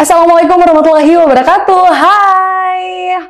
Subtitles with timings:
[0.00, 1.84] Assalamualaikum warahmatullahi wabarakatuh.
[1.92, 3.20] Hai.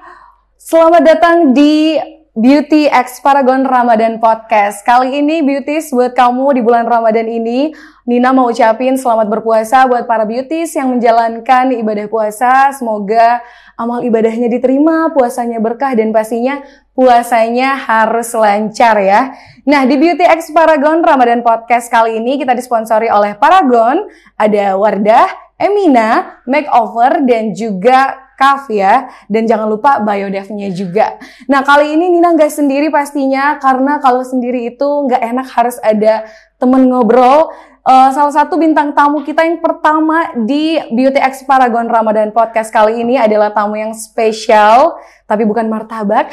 [0.55, 1.99] Selamat datang di
[2.31, 4.87] Beauty X Paragon Ramadan Podcast.
[4.87, 7.75] Kali ini beauties buat kamu di bulan Ramadan ini,
[8.07, 12.71] Nina mau ucapin selamat berpuasa buat para beauties yang menjalankan ibadah puasa.
[12.71, 13.43] Semoga
[13.75, 16.63] amal ibadahnya diterima, puasanya berkah dan pastinya
[16.95, 19.35] puasanya harus lancar ya.
[19.67, 24.07] Nah, di Beauty X Paragon Ramadan Podcast kali ini kita disponsori oleh Paragon,
[24.39, 29.13] ada Wardah, Emina, Makeover, dan juga Kaf ya.
[29.29, 31.21] Dan jangan lupa biodevnya juga.
[31.45, 36.25] Nah kali ini Nina nggak sendiri pastinya karena kalau sendiri itu nggak enak harus ada
[36.57, 37.53] temen ngobrol.
[37.81, 43.01] Uh, salah satu bintang tamu kita yang pertama di Beauty X Paragon Ramadan Podcast kali
[43.01, 46.29] ini adalah tamu yang spesial, tapi bukan martabak.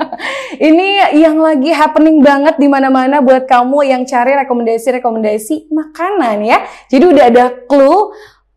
[0.70, 6.58] ini yang lagi happening banget di mana-mana buat kamu yang cari rekomendasi-rekomendasi makanan ya.
[6.90, 8.10] Jadi udah ada clue.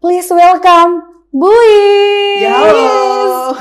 [0.03, 0.99] Please welcome
[1.31, 2.43] Buis.
[2.43, 3.55] Ya halo.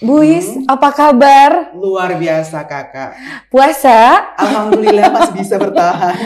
[0.00, 0.64] Buis, hmm.
[0.64, 1.76] apa kabar?
[1.76, 3.12] Luar biasa kakak.
[3.52, 4.32] Puasa?
[4.40, 6.16] Alhamdulillah masih bisa bertahan.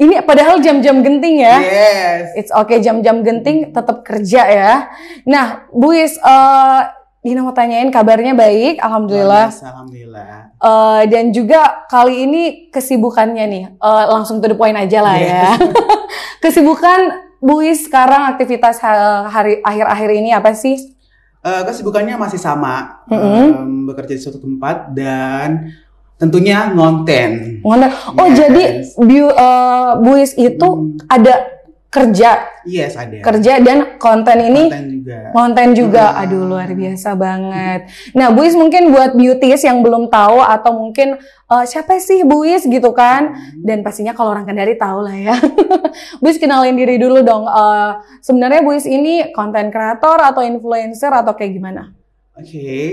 [0.00, 1.60] Ini padahal jam-jam genting ya?
[1.60, 2.24] Yes.
[2.40, 4.88] It's okay jam-jam genting tetap kerja ya.
[5.28, 6.88] Nah, Buis, uh,
[7.20, 9.52] Dina mau tanyain kabarnya baik, alhamdulillah.
[9.52, 10.56] Yes, alhamdulillah.
[10.56, 15.28] Uh, dan juga kali ini kesibukannya nih, uh, langsung to the point aja lah yes.
[15.28, 15.48] ya.
[16.48, 20.94] Kesibukan Buis sekarang aktivitas hari akhir-akhir ini apa sih?
[21.42, 23.46] Uh, kesibukannya masih sama, mm -hmm.
[23.58, 25.74] um, bekerja di suatu tempat dan
[26.22, 27.58] tentunya ngonten.
[27.66, 27.90] Ngonten.
[28.14, 28.38] Oh yes.
[28.38, 31.10] jadi Bu, uh, Buis itu hmm.
[31.10, 31.61] ada
[31.92, 32.48] kerja.
[32.64, 33.20] Yes, ada.
[33.20, 35.18] Kerja dan konten ini konten juga.
[35.36, 36.04] Konten juga.
[36.08, 36.20] Hmm.
[36.24, 37.80] Aduh, luar biasa banget.
[38.16, 41.20] Nah, Buis mungkin buat beauties yang belum tahu atau mungkin
[41.52, 43.36] uh, siapa sih Buis gitu kan?
[43.36, 43.60] Hmm.
[43.60, 45.36] Dan pastinya kalau orang Kendari tahu lah ya.
[46.24, 47.44] Buis kenalin diri dulu dong.
[47.44, 51.92] Uh, sebenarnya Buis ini konten kreator atau influencer atau kayak gimana?
[52.40, 52.48] Oke.
[52.48, 52.84] Okay.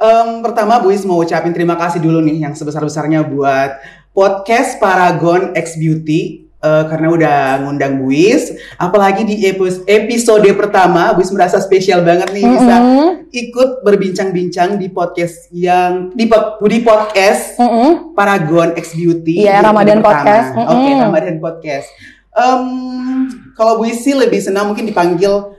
[0.00, 3.80] Um, pertama Buis mau ucapin terima kasih dulu nih yang sebesar-besarnya buat
[4.16, 8.50] podcast Paragon X Beauty uh, karena udah ngundang Buis.
[8.76, 9.38] Apalagi di
[9.86, 13.08] episode pertama, Buis merasa spesial banget nih bisa mm -hmm.
[13.30, 17.90] ikut berbincang-bincang di podcast yang di, di podcast mm -hmm.
[18.18, 19.46] Paragon X Beauty.
[19.46, 20.48] Iya, yeah, Ramadan Podcast.
[20.52, 20.72] Mm -hmm.
[20.72, 21.88] Oke, okay, Ramadan Podcast.
[22.36, 22.66] Um,
[23.56, 25.56] kalau Buis sih lebih senang mungkin dipanggil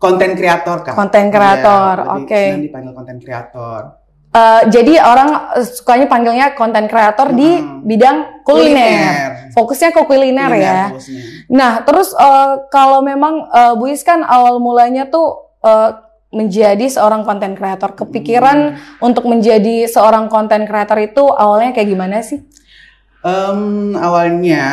[0.00, 0.94] konten kreator kan.
[0.96, 2.26] Konten kreator, ya, oke.
[2.26, 2.46] Okay.
[2.50, 4.05] Senang dipanggil konten kreator.
[4.36, 7.38] Uh, jadi orang sukanya panggilnya konten kreator hmm.
[7.40, 7.50] di
[7.88, 8.68] bidang kuliner.
[8.76, 9.30] kuliner.
[9.56, 10.80] Fokusnya ke kuliner, kuliner ya.
[10.92, 11.22] Fokusnya.
[11.48, 16.04] Nah, terus uh, kalau memang uh, Bu Is kan awal mulanya tuh uh,
[16.36, 17.96] menjadi seorang konten kreator.
[17.96, 19.00] Kepikiran hmm.
[19.00, 22.44] untuk menjadi seorang konten kreator itu awalnya kayak gimana sih?
[23.24, 24.68] Um, awalnya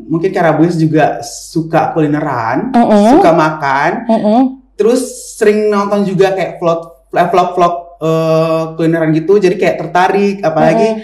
[0.00, 3.10] mungkin karena Bu Is juga suka kulineran, mm -hmm.
[3.20, 4.40] suka makan, mm -hmm.
[4.80, 5.04] terus
[5.36, 11.00] sering nonton juga kayak vlog vlog-vlog uh, kulineran gitu jadi kayak tertarik apalagi mm.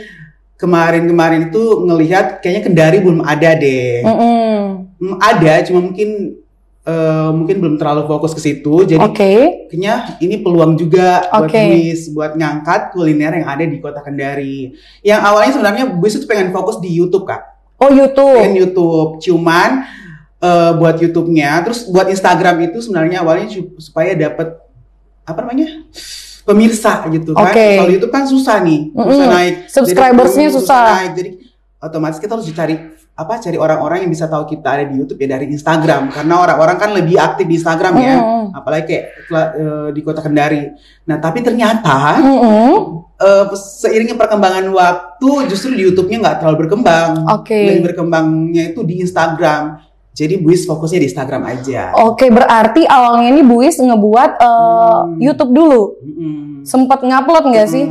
[0.60, 5.16] kemarin-kemarin itu ngelihat kayaknya Kendari belum ada deh mm -hmm.
[5.16, 6.36] ada cuma mungkin
[6.84, 9.68] uh, mungkin belum terlalu fokus ke situ jadi okay.
[9.72, 11.40] kayaknya ini peluang juga okay.
[11.40, 16.28] buat Buis buat ngangkat kuliner yang ada di kota Kendari yang awalnya sebenarnya Buis itu
[16.28, 17.40] pengen fokus di YouTube kak
[17.80, 19.88] oh YouTube pengen YouTube cuman
[20.44, 23.48] uh, buat YouTube-nya terus buat Instagram itu sebenarnya awalnya
[23.80, 24.60] supaya dapat
[25.24, 25.86] apa namanya
[26.50, 27.54] pemirsa gitu kan.
[27.54, 27.78] Okay.
[27.78, 29.30] Kalau YouTube kan susah nih, susah mm -hmm.
[29.38, 29.54] naik.
[29.70, 30.58] Subscribersnya susah.
[30.58, 31.12] susah naik.
[31.14, 31.30] Jadi
[31.80, 32.74] otomatis kita harus cari
[33.20, 36.76] apa cari orang-orang yang bisa tahu kita ada di YouTube ya dari Instagram karena orang-orang
[36.80, 38.44] kan lebih aktif di Instagram ya mm.
[38.56, 40.72] apalagi kayak uh, di kota Kendari.
[41.04, 42.72] Nah tapi ternyata mm -hmm.
[43.20, 47.28] uh, seiringnya perkembangan waktu justru di YouTube-nya nggak terlalu berkembang.
[47.44, 47.76] Okay.
[47.76, 49.89] Lebih berkembangnya itu di Instagram.
[50.10, 51.94] Jadi Buis fokusnya di Instagram aja.
[52.02, 55.22] Oke, berarti awalnya ini Buis ngebuat uh, hmm.
[55.22, 55.82] YouTube dulu.
[56.02, 56.66] Hmm.
[56.66, 57.74] Sempat ngupload nggak hmm.
[57.74, 57.86] sih?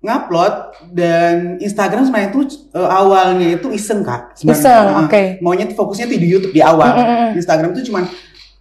[0.00, 0.54] Ngupload
[0.92, 2.40] dan Instagram sebenarnya itu
[2.76, 4.36] uh, awalnya itu iseng kak.
[4.36, 4.60] Sebenarnya.
[4.60, 5.08] Iseng, uh, oke.
[5.08, 5.26] Okay.
[5.40, 6.92] Maunya fokusnya tuh di YouTube di awal.
[6.92, 7.30] Hmm, hmm, hmm.
[7.40, 8.04] Instagram itu cuman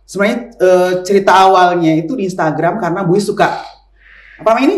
[0.08, 3.62] sebenarnya uh, cerita awalnya itu di Instagram karena Buis suka
[4.40, 4.78] apa namanya ini?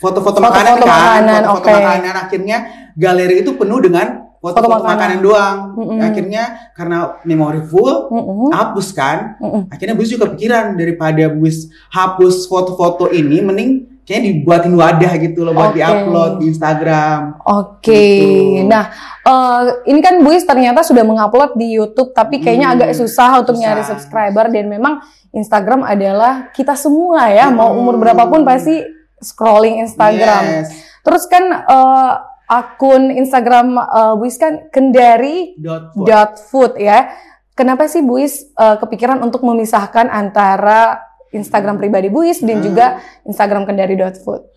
[0.00, 1.76] Foto-foto makanan kan, foto-foto okay.
[1.76, 2.14] makanan.
[2.16, 2.58] Akhirnya
[2.96, 4.96] galeri itu penuh dengan foto-foto makanan.
[4.96, 5.56] makanan doang.
[5.76, 5.98] Mm -hmm.
[6.00, 6.42] Akhirnya
[6.72, 6.98] karena
[7.28, 8.48] memori full, mm -hmm.
[8.56, 9.36] hapus kan.
[9.36, 9.62] Mm -hmm.
[9.68, 15.54] Akhirnya Bus juga pikiran daripada Bus hapus foto-foto ini, mending kayaknya dibuatin wadah gitu loh
[15.54, 15.86] buat okay.
[15.86, 17.38] diupload di Instagram.
[17.46, 17.78] Oke.
[17.78, 18.18] Okay.
[18.58, 18.66] Gitu.
[18.66, 18.90] Nah,
[19.22, 23.54] uh, ini kan Buis ternyata sudah mengupload di YouTube, tapi kayaknya hmm, agak susah untuk
[23.54, 23.62] susah.
[23.70, 24.98] nyari subscriber dan memang
[25.30, 27.54] Instagram adalah kita semua ya, hmm.
[27.54, 28.82] mau umur berapapun pasti
[29.22, 30.66] scrolling Instagram.
[30.66, 30.74] Yes.
[31.06, 32.12] Terus kan uh,
[32.50, 36.06] akun Instagram uh, Buis kan kendari dot food.
[36.10, 37.14] dot food ya.
[37.54, 40.98] kenapa sih Buis uh, kepikiran untuk memisahkan antara
[41.30, 42.66] Instagram pribadi Buis dan hmm.
[42.66, 42.86] juga
[43.22, 44.50] Instagram kendari.food?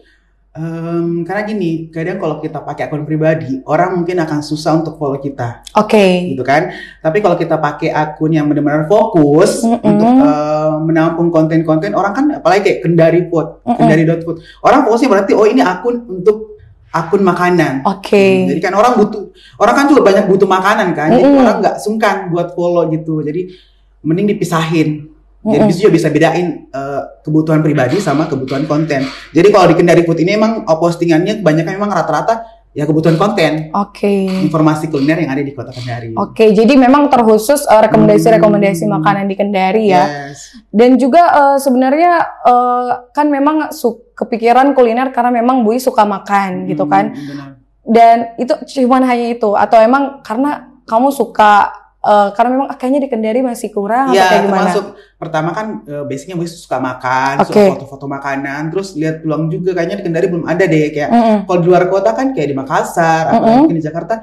[0.54, 5.18] Um, karena gini, kadang kalau kita pakai akun pribadi, orang mungkin akan susah untuk follow
[5.18, 5.66] kita.
[5.82, 5.98] Oke.
[5.98, 6.12] Okay.
[6.38, 6.70] Gitu kan.
[7.02, 9.90] Tapi kalau kita pakai akun yang benar-benar fokus mm -hmm.
[9.90, 13.78] untuk uh, menampung konten-konten, orang kan apalagi kayak kendari food, mm -hmm.
[13.82, 16.53] kendari food, orang fokusnya berarti oh ini akun untuk
[16.94, 17.82] akun makanan.
[17.90, 18.14] Oke.
[18.14, 18.32] Okay.
[18.38, 21.10] Hmm, jadi kan orang butuh, orang kan juga banyak butuh makanan kan.
[21.10, 21.26] Mm -hmm.
[21.26, 23.26] Jadi orang nggak sungkan buat follow gitu.
[23.26, 23.50] Jadi
[24.06, 25.10] mending dipisahin.
[25.44, 25.82] Jadi mm -hmm.
[25.82, 29.04] juga bisa bedain uh, kebutuhan pribadi sama kebutuhan konten.
[29.34, 33.70] Jadi kalau di Kendari Food ini emang oh, postingannya kebanyakan memang rata-rata ya kebutuhan konten.
[33.72, 34.28] Oke.
[34.28, 34.50] Okay.
[34.50, 36.18] Informasi kuliner yang ada di Kota Kendari.
[36.18, 38.94] Oke, okay, jadi memang terkhusus uh, rekomendasi-rekomendasi hmm.
[38.98, 40.34] makanan di Kendari ya.
[40.34, 40.58] Yes.
[40.74, 46.66] Dan juga uh, sebenarnya uh, kan memang su kepikiran kuliner karena memang Bui suka makan
[46.66, 47.14] hmm, gitu kan.
[47.14, 47.50] Benar.
[47.84, 53.10] Dan itu cuma hanya itu atau emang karena kamu suka uh, karena memang kayaknya di
[53.10, 54.60] Kendari masih kurang ya, atau kayak gimana?
[54.60, 54.86] termasuk
[55.16, 57.48] pertama kan uh, basicnya gue suka makan, okay.
[57.48, 61.22] suka foto-foto makanan, terus lihat peluang juga kayaknya di Kendari belum ada deh kayak mm
[61.24, 61.38] -hmm.
[61.48, 63.40] kalau di luar kota kan kayak di Makassar mm -hmm.
[63.40, 64.16] atau mungkin di Jakarta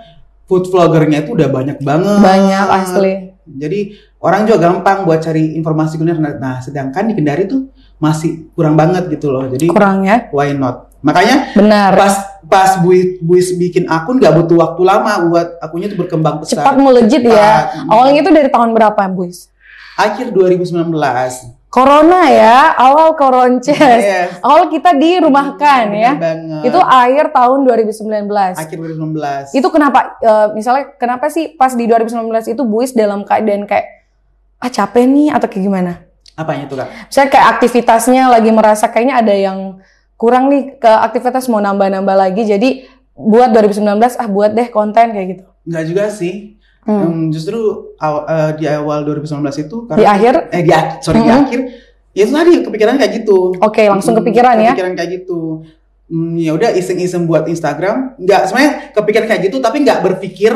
[0.51, 2.19] food vloggernya itu udah banyak banget.
[2.19, 3.13] Banyak asli.
[3.47, 3.81] Jadi
[4.19, 6.19] orang juga gampang buat cari informasi kuliner.
[6.43, 7.71] Nah, sedangkan di Kendari tuh
[8.03, 9.47] masih kurang banget gitu loh.
[9.47, 10.27] Jadi kurang ya?
[10.35, 10.90] Why not?
[11.01, 11.93] Makanya benar.
[11.97, 12.15] Pas
[12.45, 16.61] pas Buis, Buis bikin akun gak butuh waktu lama buat akunnya tuh berkembang pesat.
[16.61, 17.73] Cepat melejit ya.
[17.89, 19.49] Awalnya itu dari tahun berapa Buis?
[19.97, 20.91] Akhir 2019.
[21.71, 23.79] Corona ya, awal koronces.
[23.79, 24.43] Yes.
[24.43, 26.13] Awal kita dirumahkan hmm, ya.
[26.19, 26.63] Banget.
[26.67, 28.59] Itu akhir tahun 2019.
[28.59, 29.55] Akhir 2019.
[29.55, 32.27] Itu kenapa uh, misalnya kenapa sih pas di 2019
[32.59, 33.87] itu Buis dalam keadaan kayak
[34.59, 35.93] ah capek nih atau kayak gimana?
[36.35, 36.89] Apanya tuh Kak?
[37.07, 39.59] Misalnya kayak aktivitasnya lagi merasa kayaknya ada yang
[40.21, 42.45] kurang nih ke aktivitas mau nambah-nambah lagi.
[42.45, 42.85] Jadi
[43.17, 45.45] buat 2019 ah buat deh konten kayak gitu.
[45.65, 46.61] Enggak juga sih.
[46.81, 46.97] Hmm.
[46.97, 50.35] um, justru aw, uh, di awal 2019 itu karena di akhir?
[50.49, 50.73] Eh di
[51.05, 51.29] sorry hmm.
[51.29, 51.61] di akhir
[52.11, 53.39] ya itu tadi kepikiran kayak gitu.
[53.61, 54.73] Oke okay, langsung kepikiran ya.
[54.73, 55.65] kepikiran kayak gitu.
[56.11, 58.17] Hmm, ya udah iseng-iseng buat Instagram.
[58.21, 60.53] Nggak sebenarnya kepikiran kayak gitu tapi nggak berpikir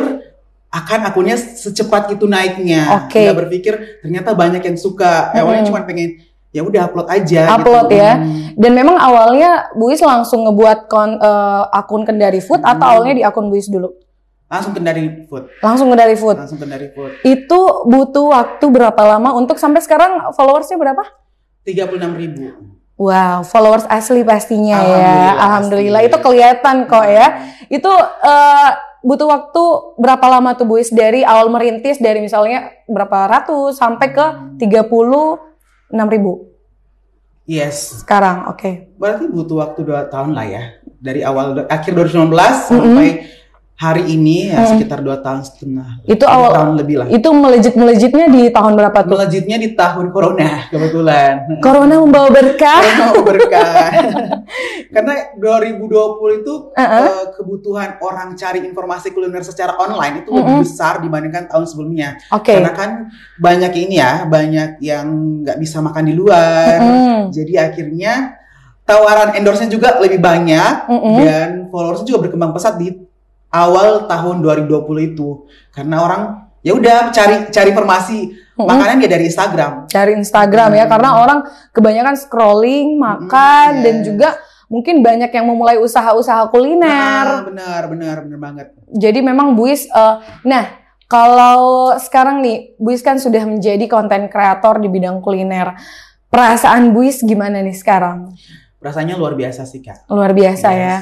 [0.74, 3.06] akan akunnya secepat itu naiknya.
[3.06, 3.28] Okay.
[3.28, 5.30] nggak berpikir ternyata banyak yang suka.
[5.30, 5.44] Hmm.
[5.44, 6.24] awalnya cuma pengen
[6.54, 7.98] ya udah upload aja upload gitu.
[7.98, 8.54] ya hmm.
[8.54, 12.70] dan memang awalnya Buis langsung ngebuat kon, uh, akun Kendari Food hmm.
[12.70, 13.90] atau awalnya di akun Buis dulu
[14.46, 17.60] langsung Kendari Food langsung Kendari Food langsung Kendari Food itu
[17.90, 21.02] butuh waktu berapa lama untuk sampai sekarang followersnya berapa
[21.66, 22.54] tiga puluh enam ribu
[22.94, 24.86] Wow, followers asli pastinya ya.
[24.86, 25.32] Alhamdulillah, ya.
[25.34, 27.26] Alhamdulillah itu kelihatan kok ya.
[27.66, 28.70] Itu uh,
[29.02, 29.62] butuh waktu
[29.98, 34.26] berapa lama tuh Buis dari awal merintis dari misalnya berapa ratus sampai ke
[34.62, 35.53] tiga puluh enam
[36.10, 36.50] ribu.
[37.44, 38.02] Yes.
[38.02, 38.58] Sekarang, oke.
[38.58, 38.74] Okay.
[38.96, 40.62] Berarti butuh waktu dua tahun lah ya.
[41.04, 42.64] Dari awal akhir 2019 mm -hmm.
[42.64, 43.08] sampai
[43.74, 44.70] hari ini ya hmm.
[44.78, 46.06] sekitar dua tahun setengah.
[46.06, 47.06] Itu awal tahun lebih lah.
[47.10, 49.18] Itu melejit melejitnya di tahun berapa tuh?
[49.18, 51.34] Melejitnya di tahun corona kebetulan.
[51.58, 52.80] Corona membawa berkah.
[52.80, 53.86] Corona membawa berkah.
[54.94, 57.02] Karena 2020 itu uh -uh.
[57.02, 60.40] Uh, kebutuhan orang cari informasi kuliner secara online itu uh -uh.
[60.46, 62.22] lebih besar dibandingkan tahun sebelumnya.
[62.30, 62.62] Okay.
[62.62, 62.90] Karena kan
[63.42, 65.06] banyak ini ya, banyak yang
[65.42, 66.78] nggak bisa makan di luar.
[66.78, 67.20] Uh -uh.
[67.34, 68.38] Jadi akhirnya
[68.86, 71.18] tawaran endorse-nya juga lebih banyak uh -uh.
[71.26, 73.02] dan followersnya juga berkembang pesat di
[73.54, 76.22] awal tahun 2020 itu karena orang
[76.66, 78.18] ya udah cari cari informasi
[78.58, 78.66] hmm.
[78.66, 79.72] makanan ya dari Instagram.
[79.86, 80.78] Cari Instagram hmm.
[80.82, 81.38] ya karena orang
[81.70, 83.84] kebanyakan scrolling, makan hmm, yes.
[83.86, 84.28] dan juga
[84.66, 87.46] mungkin banyak yang memulai usaha-usaha kuliner.
[87.46, 88.66] Nah, benar, benar, benar banget.
[88.90, 94.90] Jadi memang Buis uh, nah kalau sekarang nih Buis kan sudah menjadi konten kreator di
[94.90, 95.78] bidang kuliner.
[96.32, 98.34] Perasaan Buis gimana nih sekarang?
[98.82, 100.10] Rasanya luar biasa sih, Kak.
[100.10, 100.82] Luar biasa yes.
[100.82, 100.96] ya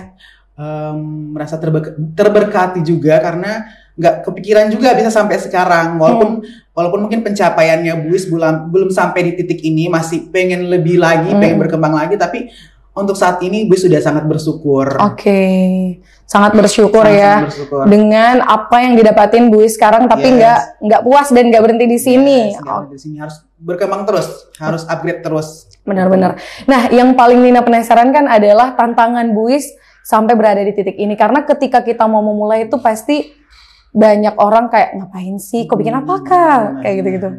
[0.63, 0.97] um,
[1.35, 6.73] merasa terber terberkati juga karena nggak kepikiran juga bisa sampai sekarang walaupun hmm.
[6.73, 11.41] walaupun mungkin pencapaiannya Buis belum belum sampai di titik ini masih pengen lebih lagi hmm.
[11.41, 12.49] pengen berkembang lagi tapi
[12.93, 15.01] untuk saat ini Buis sudah sangat bersyukur.
[15.01, 15.65] Oke, okay.
[16.29, 17.83] sangat bersyukur sangat, ya sangat bersyukur.
[17.89, 20.85] dengan apa yang didapatin Buis sekarang tapi nggak yes.
[20.85, 22.41] nggak puas dan nggak berhenti di sini.
[22.53, 22.85] Yes, oh.
[22.93, 24.29] di sini harus berkembang terus,
[24.61, 25.73] harus upgrade terus.
[25.89, 26.37] Benar-benar.
[26.69, 31.47] Nah, yang paling Nina penasaran kan adalah tantangan Buis sampai berada di titik ini karena
[31.47, 33.31] ketika kita mau memulai itu pasti
[33.93, 37.31] banyak orang kayak ngapain sih kok bikin apa kak kayak gitu-gitu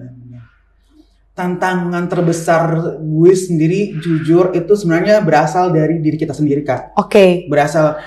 [1.34, 2.64] tantangan terbesar
[3.02, 6.94] gue sendiri jujur itu sebenarnya berasal dari diri kita sendiri kak.
[6.94, 7.10] Oke.
[7.10, 7.30] Okay.
[7.50, 7.98] Berasal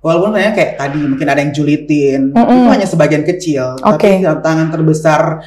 [0.00, 2.56] walaupun kayaknya kayak tadi mungkin ada yang julitin mm -mm.
[2.56, 3.76] itu hanya sebagian kecil.
[3.84, 4.24] Okay.
[4.24, 5.44] Tapi tantangan terbesar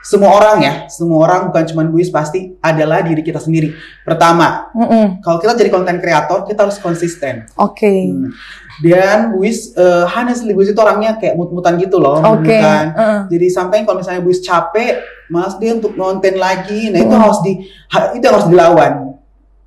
[0.00, 3.76] semua orang ya, semua orang bukan cuma Buis pasti adalah diri kita sendiri.
[4.00, 5.20] Pertama, Mm-mm.
[5.20, 7.44] kalau kita jadi konten kreator, kita harus konsisten.
[7.60, 8.08] Oke.
[8.08, 8.32] Hmm.
[8.80, 12.16] Dan Buis, uh, honestly Buis itu orangnya kayak mut-mutan gitu loh.
[12.16, 12.48] Oke.
[12.48, 12.84] mut-mutan.
[12.96, 13.20] Heeh.
[13.28, 17.20] Jadi sampai kalau misalnya Buis capek, malas dia untuk nonton lagi, nah itu Hmm.
[17.20, 17.52] harus di
[18.16, 19.20] itu harus dilawan.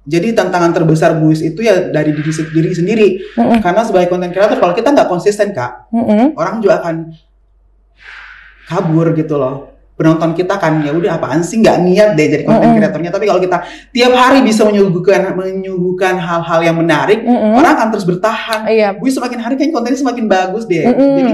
[0.03, 3.37] Jadi tantangan terbesar Buis itu ya dari diri, se- diri sendiri.
[3.37, 3.61] Mm-mm.
[3.61, 6.33] Karena sebagai konten kreator, kalau kita nggak konsisten kak, Mm-mm.
[6.33, 7.13] orang juga akan
[8.65, 9.72] kabur gitu loh.
[9.93, 12.79] Penonton kita kan ya udah apaan sih nggak niat deh jadi konten Mm-mm.
[12.81, 13.11] kreatornya.
[13.13, 13.57] Tapi kalau kita
[13.93, 17.53] tiap hari bisa menyuguhkan menyuguhkan hal-hal yang menarik, Mm-mm.
[17.53, 18.65] orang akan terus bertahan.
[18.65, 18.97] Iya.
[18.97, 20.81] Buis semakin hari kan kontennya semakin bagus deh.
[20.81, 21.13] Mm-mm.
[21.21, 21.33] Jadi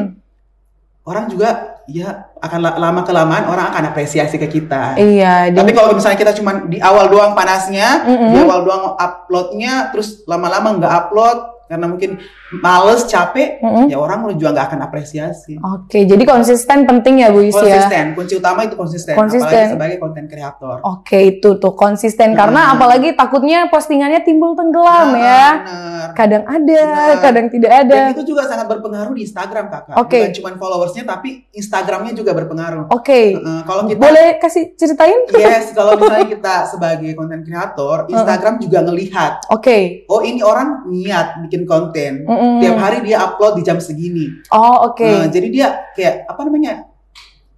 [1.07, 1.49] orang juga
[1.89, 4.99] ya akan la- lama kelamaan orang akan apresiasi ke kita.
[4.99, 5.55] Iya.
[5.55, 8.29] Tapi kalau misalnya kita cuma di awal doang panasnya, Mm-mm.
[8.35, 11.37] di awal doang uploadnya, terus lama-lama nggak upload
[11.69, 12.17] karena mungkin
[12.51, 13.93] males, capek, Mm-mm.
[13.93, 15.61] ya orang juga nggak akan apresiasi.
[15.61, 17.61] Oke, jadi konsisten penting ya Bu Is ya.
[17.61, 19.45] Konsisten, kunci utama itu konsisten, Konsisten.
[19.45, 20.81] apalagi sebagai konten kreator.
[20.81, 22.73] Oke, itu tuh konsisten karena Hmm.
[22.73, 25.47] apalagi takutnya postingannya timbul tenggelam Nah, ya.
[25.61, 26.07] bener.
[26.17, 27.17] Kadang ada, Benar.
[27.21, 27.95] kadang tidak ada.
[28.09, 29.95] Dan itu juga sangat berpengaruh di Instagram kakak.
[29.95, 30.19] Oke.
[30.25, 32.89] Bukan cuma followersnya, tapi Instagramnya juga berpengaruh.
[32.89, 33.37] Oke.
[33.37, 35.19] Heeh, kalau kita Boleh kasih ceritain?
[35.37, 40.07] Yes, kalau misalnya kita sebagai konten kreator, Instagram juga ngelihat, Oke.
[40.07, 42.23] oh ini orang niat bikin konten.
[42.23, 42.59] Mm-mm.
[42.59, 44.29] Tiap hari dia upload di jam segini.
[44.49, 45.01] Oh, oke.
[45.01, 46.85] Nah, jadi dia kayak apa namanya?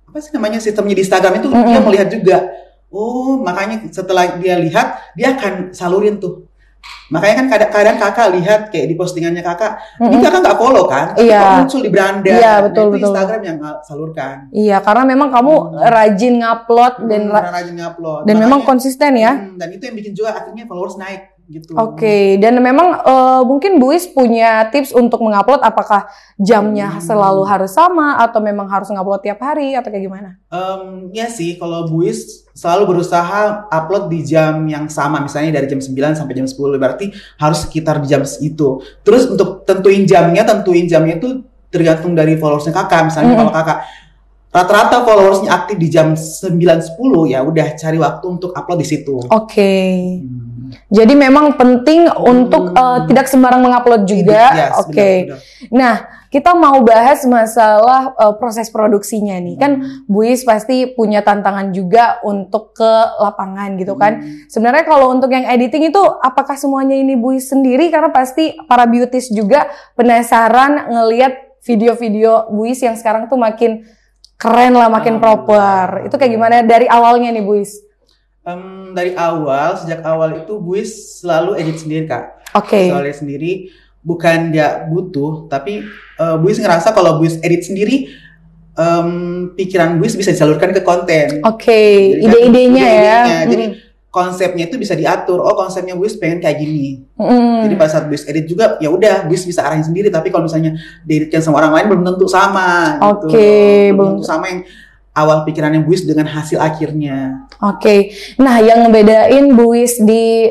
[0.05, 1.67] Apa sih namanya sistemnya di Instagram itu Mm-mm.
[1.67, 2.37] dia melihat juga.
[2.87, 6.45] Oh, makanya setelah dia lihat, dia akan salurin tuh.
[7.07, 10.23] Makanya kan kadang-kadang kakak lihat kayak di postingannya kakak, ini Mm-mm.
[10.23, 11.07] kakak nggak follow kan?
[11.13, 11.39] Iya.
[11.39, 12.31] kok muncul di beranda.
[12.31, 13.05] Iya, Nah, betul, itu betul.
[13.05, 14.35] Instagram yang salurkan.
[14.49, 15.71] Iya, karena memang kamu Hmm.
[15.87, 18.21] rajin ngupload dan Hmm, rajin ngupload.
[18.25, 19.31] dan memang Makanya- konsisten ya.
[19.37, 21.75] Hmm, dan itu yang bikin juga akhirnya followers naik gitu.
[21.75, 26.07] Oke, dan memang eh, mungkin Buis punya tips untuk mengupload apakah
[26.39, 27.03] jamnya Hmm.
[27.03, 30.29] selalu harus sama atau memang harus ngupload tiap hari atau kayak gimana?
[30.47, 35.83] Em, ya sih, kalau Buis selalu berusaha upload di jam yang sama, misalnya dari jam
[35.83, 38.79] 9 sampai jam 10, berarti harus sekitar di jam itu.
[39.03, 43.11] Terus untuk tentuin jamnya, tentuin jamnya itu tergantung dari followersnya kakak.
[43.11, 43.39] Misalnya Mm.
[43.43, 43.77] kalau kakak
[44.51, 49.23] rata-rata followersnya aktif di jam 9-10, ya udah cari waktu untuk upload di situ.
[49.31, 49.73] Oke.
[50.19, 50.51] Hmm.
[50.91, 54.43] Jadi memang penting untuk eh, tidak sembarang mengupload juga.
[54.51, 54.91] Yes, Oke.
[54.91, 55.39] benar, benar.
[55.71, 55.95] Nah,
[56.31, 59.55] kita mau bahas masalah eh, proses produksinya nih.
[59.55, 59.71] Kan
[60.07, 62.91] Buis pasti punya tantangan juga untuk ke
[63.23, 64.19] lapangan gitu kan.
[64.19, 64.51] Hmm.
[64.51, 69.31] Sebenarnya kalau untuk yang editing itu apakah semuanya ini Buis sendiri karena pasti para beauties
[69.31, 73.87] juga penasaran ngelihat video-video Buis yang sekarang tuh makin
[74.41, 76.09] keren lah, makin proper.
[76.09, 77.77] Itu kayak gimana dari awalnya nih Buis?
[78.41, 82.41] Em, dari awal, sejak awal itu Buis selalu edit sendiri kak.
[82.51, 82.91] Oke.
[82.91, 83.71] soalnya sendiri
[84.03, 88.11] bukan dia butuh tapi eh, Buis ngerasa kalau Buis edit sendiri
[88.75, 89.07] em,
[89.55, 93.19] pikiran Buis bisa disalurkan ke konten Oke, kan ide-idenya ya.
[93.23, 93.39] ide-idenya.
[93.47, 93.75] Jadi Mm.
[94.11, 97.63] Konsepnya itu bisa diatur oh konsepnya Buis pengen kayak gini Mm.
[97.63, 100.75] jadi pada saat Buis edit juga ya udah Buis bisa arahin sendiri tapi kalau misalnya
[101.01, 103.49] dieditkan sama orang lain belum tentu sama gitu Oke,
[103.87, 104.61] belum belum- tentu sama yang
[105.11, 110.49] awal pikirannya Buis dengan hasil akhirnya Oke, nah yang ngebedain Buis di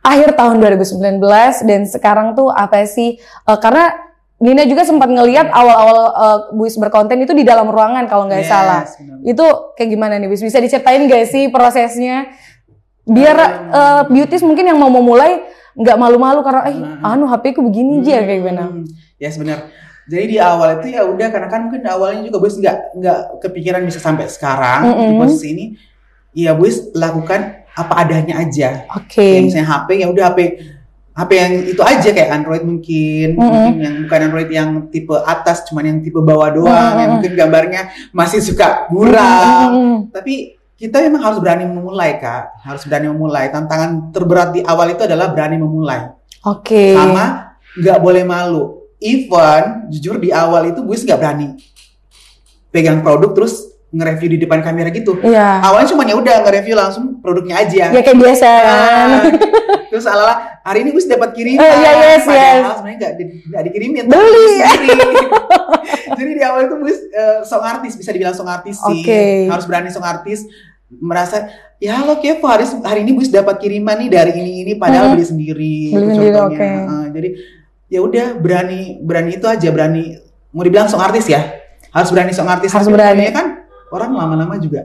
[0.00, 1.20] akhir tahun 2019
[1.62, 3.14] dan sekarang tuh apa sih?
[3.20, 3.92] Eh, karena
[4.40, 8.48] Nina juga sempat ngeliat awal-awal eh, Buis berkonten itu di dalam ruangan kalau nggak Yes,
[8.48, 8.82] salah.
[8.88, 9.20] benar.
[9.22, 9.44] Itu
[9.74, 10.40] kayak gimana nih Buis?
[10.40, 12.32] Bisa diceritain gak sih prosesnya?
[13.02, 17.00] Biar eh, beauties mungkin yang mau memulai nggak malu-malu karena eh Hmm.
[17.00, 18.62] anu HP ku begini aja kayak gimana?
[18.68, 18.84] Hmm,
[19.16, 19.70] Ya sebenar.
[20.04, 23.82] Jadi di awal itu ya udah karena kan mungkin awalnya juga Buis nggak nggak kepikiran
[23.84, 25.18] bisa sampai sekarang di Mm-mm.
[25.18, 25.66] posisi ini.
[26.32, 28.90] Ya Buis lakukan apa adanya aja.
[28.90, 29.22] Oke.
[29.22, 30.38] Kayak misalnya HP ya udah HP
[31.10, 33.44] HP yang itu aja kayak Android mungkin, Mm-mm.
[33.44, 36.98] mungkin yang bukan Android yang tipe atas, cuman yang tipe bawah doang, Mm-mm.
[36.98, 39.68] yang mungkin gambarnya masih suka buram.
[39.70, 39.94] Mm-mm.
[40.10, 43.52] Tapi kita memang harus berani memulai kak, harus berani memulai.
[43.52, 46.08] Tantangan terberat di awal itu adalah berani memulai
[46.48, 46.96] Oke.
[46.96, 48.80] sama nggak boleh malu.
[48.96, 51.60] Even jujur di awal itu gue nggak berani
[52.72, 55.18] pegang produk terus nge-review di depan kamera gitu.
[55.20, 55.60] Iya.
[55.66, 57.92] Awalnya cuma ya udah nge-review langsung produknya aja.
[57.92, 59.08] Ya kayak biasa kan.
[59.90, 61.66] Terus ala hari ini gue dapat kiriman.
[61.66, 62.76] Oh, iya, yes, padahal yes.
[62.78, 64.04] sebenarnya nggak di, nggak dikirimin.
[64.06, 64.50] Beli.
[66.20, 69.02] Jadi di awal itu gue eh, song artis bisa dibilang song artis sih.
[69.02, 69.50] Oke.
[69.50, 70.46] Harus berani song artis
[70.92, 71.46] merasa
[71.78, 75.14] ya halo Kevo hari hari ini gue dapat kiriman nih dari ini ini padahal Mhm.
[75.14, 76.50] beli sendiri Beli itu sendiri, contohnya.
[76.50, 76.66] oke.
[76.66, 77.28] Heeh, jadi
[77.88, 80.18] ya udah berani berani itu aja berani
[80.50, 81.46] mau dibilang song artis ya
[81.88, 83.30] harus berani song artis Harus berani.
[83.30, 84.82] kan orang lama-lama juga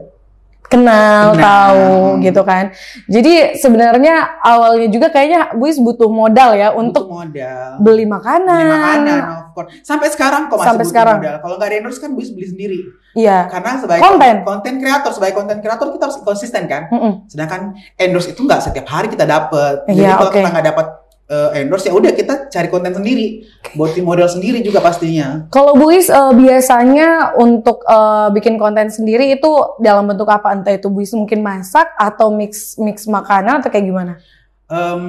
[0.64, 1.38] kenal, Kenal.
[1.38, 1.86] tahu
[2.20, 2.74] gitu kan.
[3.06, 8.50] Jadi sebenarnya awalnya juga kayaknya Buis butuh modal ya untuk butuh modal beli makanan.
[8.52, 9.70] beli makanan of course.
[9.82, 11.16] sampai sekarang kok masih Sampai butuh sekarang.
[11.18, 12.78] modal kalau nggak ada endorse kan bisa beli sendiri
[13.16, 13.48] Iya.
[13.48, 14.36] Karena sebagai Konten.
[14.44, 16.92] konten kreator, sebagai konten kreator kita harus konsisten kan.
[16.92, 17.24] Mm-mm.
[17.32, 19.88] Sedangkan endorse itu nggak setiap hari kita dapat.
[19.88, 20.36] Jadi Iya, kalau oke.
[20.36, 20.86] kita nggak dapat
[21.26, 23.42] eh, endorse ya udah kita cari konten sendiri,
[23.72, 25.48] buat tim model sendiri juga pastinya.
[25.48, 30.52] Kalau Bu Is eh, biasanya untuk eh, bikin konten sendiri itu dalam bentuk apa?
[30.52, 34.20] Entah itu Bu Is mungkin masak atau mix mix makanan atau kayak gimana?
[34.66, 35.02] Em,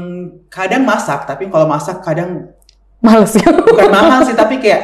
[0.47, 2.55] kadang masak, tapi kalau masak kadang
[2.97, 3.45] Males ya.
[3.53, 4.81] bukan mahal sih, tapi kayak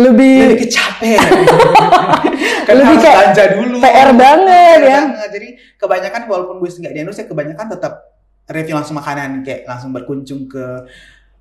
[0.00, 1.20] Lebih lebih kecapean.
[2.66, 3.76] Karena Lebih harus kayak belanja dulu.
[3.82, 4.98] PR banget PR ya.
[5.04, 5.28] banget.
[5.34, 7.92] Jadi kebanyakan walaupun gue nggak di endorse, ya kebanyakan tetap
[8.48, 10.64] review langsung makanan kayak langsung berkunjung ke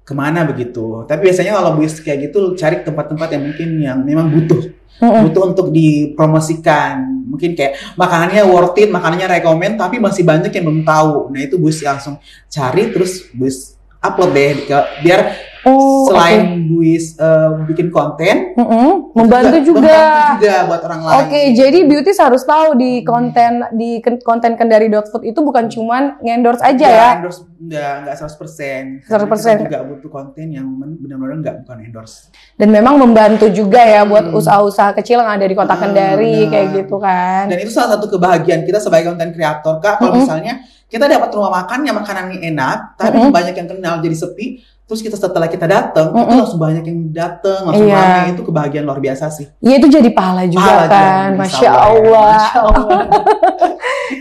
[0.02, 1.08] ke mana begitu.
[1.08, 4.62] Tapi biasanya kalau gue kayak gitu cari tempat-tempat yang mungkin yang memang butuh
[5.00, 7.24] butuh untuk dipromosikan.
[7.32, 11.32] Mungkin kayak makanannya worth it, makanannya rekomend, tapi masih banyak yang belum tahu.
[11.32, 12.20] Nah itu bus langsung
[12.52, 15.22] cari terus bus upload deh ke, biar
[15.62, 19.14] Oh, selain Buis eh, bikin konten, Mm-mm.
[19.14, 19.78] membantu juga.
[19.86, 21.18] membantu juga buat orang lain.
[21.22, 26.66] Oke, jadi beauty harus tahu di konten di ken- konten kendari.food itu bukan cuman ngendorse
[26.66, 27.10] aja Nggak ya.
[27.14, 29.06] endorse, enggak, enggak 100%.
[29.06, 29.06] 100%.
[29.06, 30.66] Karena kita juga butuh konten yang
[30.98, 32.34] benar-benar enggak bukan endorse.
[32.58, 36.50] Dan memang membantu juga ya buat usaha-usaha kecil yang ada di kota Ah, Kendari benar.
[36.50, 37.44] kayak gitu kan.
[37.46, 40.02] Dan itu salah satu kebahagiaan kita sebagai konten kreator, Kak.
[40.02, 40.26] Kalau Mm-mm.
[40.26, 40.54] misalnya
[40.90, 43.30] kita dapat rumah makan yang makanannya enak, tapi Mm-mm.
[43.30, 44.46] banyak yang kenal jadi sepi,
[44.92, 46.40] terus kita setelah kita datang, itu Mm-mm.
[46.44, 47.96] langsung banyak yang datang, langsung Iya.
[47.96, 48.36] ramai.
[48.36, 49.48] Itu kebahagiaan luar biasa sih.
[49.64, 51.30] Iya itu jadi pahala juga Pahala juga, kan.
[51.32, 52.36] insya Masya Allah ya.
[52.36, 53.00] Masya Allah.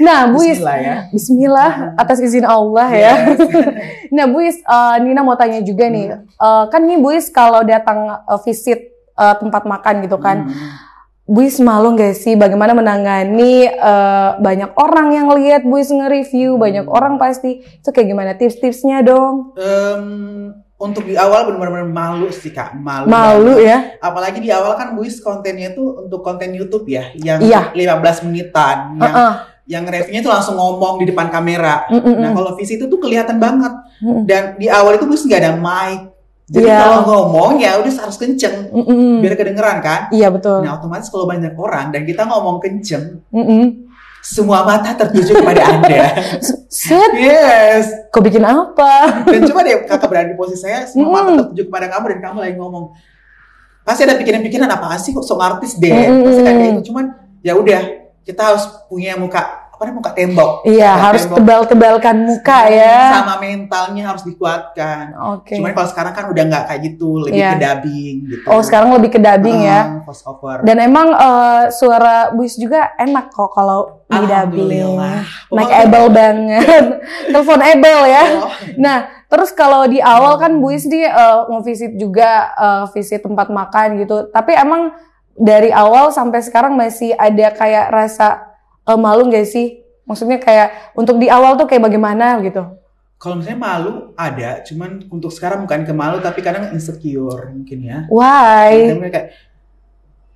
[0.01, 0.95] Nah, Bu Is, Bismillah ya.
[1.11, 3.15] Bismillah atas izin Allah ya.
[3.35, 3.39] Yes.
[4.15, 6.15] Nah, Bu Is, eh, Nina mau tanya juga nih.
[6.15, 6.31] Hmm.
[6.31, 10.47] Eh, kan nih Bu Is kalau datang eh, visit eh, tempat makan gitu kan.
[10.47, 10.90] Hmm.
[11.31, 16.59] Bu Is malu nggak sih bagaimana menangani eh, banyak orang yang lihat Bu Is nge-review,
[16.59, 17.63] banyak orang pasti.
[17.63, 19.55] Itu kayak gimana tips-tipsnya dong?
[19.55, 23.07] Em, untuk di awal benar-benar malu sih kak, malu.
[23.07, 24.01] Malu ya?
[24.01, 27.71] Apalagi di awal kan Buis kontennya itu untuk konten YouTube ya, yang Iya.
[27.77, 29.33] 15 menitan, yang Heeh.
[29.71, 31.87] yang reviewnya itu langsung ngomong di depan kamera.
[31.93, 32.17] Mm-mm.
[32.17, 33.71] Nah kalau visi itu tuh kelihatan banget.
[34.03, 34.25] Mm-mm.
[34.27, 36.11] Dan di awal itu Buis nggak ada mic,
[36.51, 36.79] jadi Iya.
[36.83, 39.23] kalau ngomong ya udah harus kenceng, Mm-mm.
[39.23, 40.11] biar kedengeran kan.
[40.11, 40.67] Iya betul.
[40.67, 43.87] Nah otomatis kalau banyak orang dan kita ngomong kenceng, Mm-mm.
[44.19, 46.11] semua mata tertuju kepada anda.
[46.71, 48.11] Set, yes.
[48.11, 49.23] kau bikin apa?
[49.31, 51.39] Dan coba deh kakak berada di posisi saya, semua mata Mm-mm.
[51.47, 52.85] tertuju kepada kamu dan kamu lagi ngomong.
[53.87, 55.87] Pasti ada pikiran-pikiran apa sih kok sok artis deh.
[55.91, 56.27] Mm-mm.
[56.27, 56.83] Pasti kan kayak gitu.
[56.91, 57.05] Cuman
[57.47, 57.83] ya udah
[58.27, 60.53] kita harus punya muka apa namanya muka tembok.
[60.69, 63.17] Iya, Muka harus tebal-tebalkan muka ya.
[63.17, 65.17] Sama mentalnya harus dikuatkan.
[65.41, 65.57] Oke.
[65.57, 67.57] Cuman kalau sekarang kan udah nggak kayak gitu, lebih Iya.
[67.57, 68.45] ke dubbing gitu.
[68.45, 69.81] Oh, sekarang lebih ke dubbing ya.
[69.81, 70.61] Ah, voice over.
[70.69, 75.01] Dan emang eh, suara Buis juga enak kok kalau di dubbing.
[75.49, 76.85] Naik able banget.
[77.33, 78.25] Telepon able ya.
[78.37, 78.99] Oh, Nah,
[79.33, 84.29] terus kalau di awal kan Buis nih eh, ngevisit juga eh, visit tempat makan gitu.
[84.29, 84.93] Tapi emang
[85.33, 88.50] dari awal sampai sekarang masih ada kayak rasa
[88.91, 89.87] eh, malu nggak sih?
[90.05, 92.67] Maksudnya kayak untuk di awal tuh kayak bagaimana gitu?
[93.21, 97.99] Kalau misalnya malu ada, cuman untuk sekarang bukan ke malu tapi kadang insecure mungkin ya.
[98.09, 98.97] Why?
[98.97, 99.29] Kadang kayak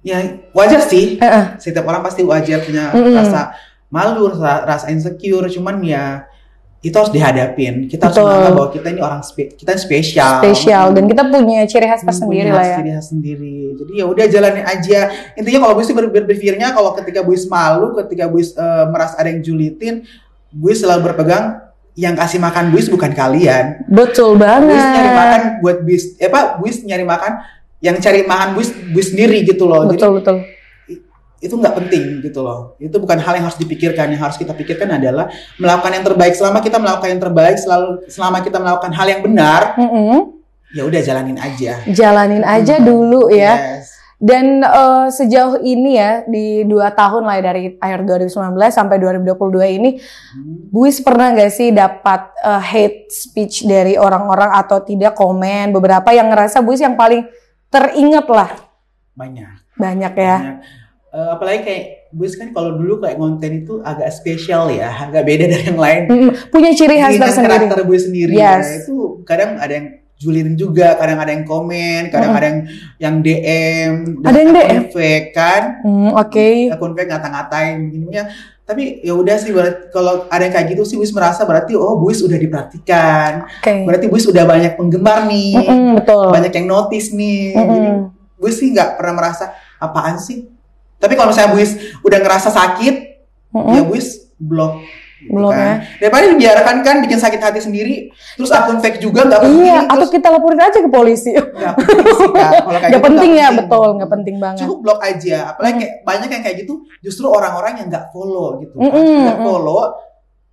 [0.04, 0.18] ya
[0.52, 1.16] wajar sih.
[1.16, 1.56] Heeh.
[1.56, 3.16] Setiap orang pasti wajar punya Mm-mm.
[3.16, 3.56] rasa
[3.88, 6.28] malu, rasa, rasa insecure, cuman ya
[6.84, 7.88] itu harus dihadapin.
[7.88, 8.28] Kita harus Betul.
[8.28, 10.32] menganggap bahwa kita ini orang spe- kita spesial.
[10.38, 12.76] Spesial dan kita punya ciri khas Hmm, tersendiri lah ya.
[12.76, 13.56] ciri khas sendiri.
[13.74, 15.00] Jadi ya udah jalanin aja.
[15.32, 19.26] Intinya kalau Buis sih ber- berpikirnya kalau ketika Buis malu, ketika Buis eh, merasa ada
[19.26, 20.04] yang julitin,
[20.50, 23.80] Buis selalu berpegang yang kasih makan Buis bukan kalian.
[23.86, 24.68] Betul banget.
[24.70, 26.60] Buis nyari makan buat Buis, eh apa?
[26.60, 27.32] Buis nyari makan
[27.80, 29.88] yang cari makan Buis Buis sendiri gitu loh.
[29.88, 30.36] Jadi Betul betul.
[31.40, 32.78] Itu nggak penting gitu loh.
[32.78, 34.10] Itu bukan hal yang harus dipikirkan.
[34.10, 36.32] Yang harus kita pikirkan adalah melakukan yang terbaik.
[36.34, 40.40] Selama kita melakukan yang terbaik, selalu selama kita melakukan hal yang benar, Mm-mm.
[40.72, 41.72] ya udah jalanin aja.
[41.90, 43.54] Jalanin aja dulu ya.
[43.80, 43.92] Yes.
[44.14, 49.76] Dan eh, sejauh ini ya di dua tahun lah ya, dari akhir 2019 sampai 2022
[49.76, 49.90] ini,
[50.32, 50.70] Hmm.
[50.72, 56.32] Buis pernah nggak sih dapat eh, hate speech dari orang-orang atau tidak komen beberapa yang
[56.32, 57.26] ngerasa Buis yang paling
[57.68, 58.50] teringat lah
[59.12, 59.76] Banyak.
[59.76, 60.36] banyak ya.
[60.40, 60.58] Banyak.
[61.14, 65.46] Eh, apalagi kayak Buis kan kalau dulu kayak konten itu agak spesial ya, agak beda
[65.52, 66.02] dari yang lain.
[66.06, 67.70] Mm, punya ciri khas tersendiri.
[67.70, 68.34] karakter Buis sendiri.
[68.34, 68.58] Yes.
[68.60, 72.38] Nah, itu kadang ada yang julin juga, kadang ada yang komen, kadang Mm-mm.
[72.38, 72.60] ada yang
[72.98, 74.82] yang DM, Ada yang DM?
[74.90, 75.62] fake kan.
[75.82, 76.70] Hmm, Oke.
[76.70, 78.24] akun fake ngata-ngatain begininya
[78.64, 79.52] tapi ya udah sih
[79.92, 83.84] kalau ada yang kayak gitu sih Buis merasa berarti oh Buis udah diperhatikan Oke.
[83.84, 86.32] berarti Buis udah banyak penggemar nih Mm-mm, betul.
[86.32, 88.08] banyak yang notice nih jadi Mm-mm.
[88.34, 90.48] Buis sih nggak pernah merasa apaan sih
[91.04, 92.94] tapi kalau misalnya Buis udah ngerasa sakit
[93.52, 93.74] Mm-mm.
[93.74, 94.80] ya Buis blok
[95.14, 95.56] Gitu Belum kan.
[95.56, 95.74] ya.
[95.98, 99.64] Daripada dibiarkan kan bikin sakit hati sendiri, terus akun fake juga nggak penting.
[99.64, 101.32] Iya, atau terus kita laporin aja ke polisi.
[101.32, 102.04] nggak penting.
[102.60, 103.56] Kalau kayak Gak gitu penting ya, penting.
[103.64, 104.60] betul, nggak penting banget.
[104.60, 105.38] Cukup blok aja.
[105.48, 108.76] Apalagi kayak banyak yang kayak gitu, justru orang-orang yang nggak follow gitu.
[108.76, 108.84] kan.
[108.84, 109.80] Mm-mm, Nggak follow,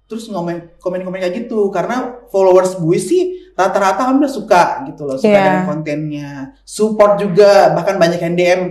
[0.07, 1.67] terus ngomen komen-komen kayak gitu.
[1.67, 1.95] Karena
[2.31, 5.43] followers gue sih rata-rata hampir suka gitu loh, suka Iya.
[5.51, 6.29] dengan kontennya,
[6.63, 7.75] support juga.
[7.75, 8.61] Bahkan banyak yang DM.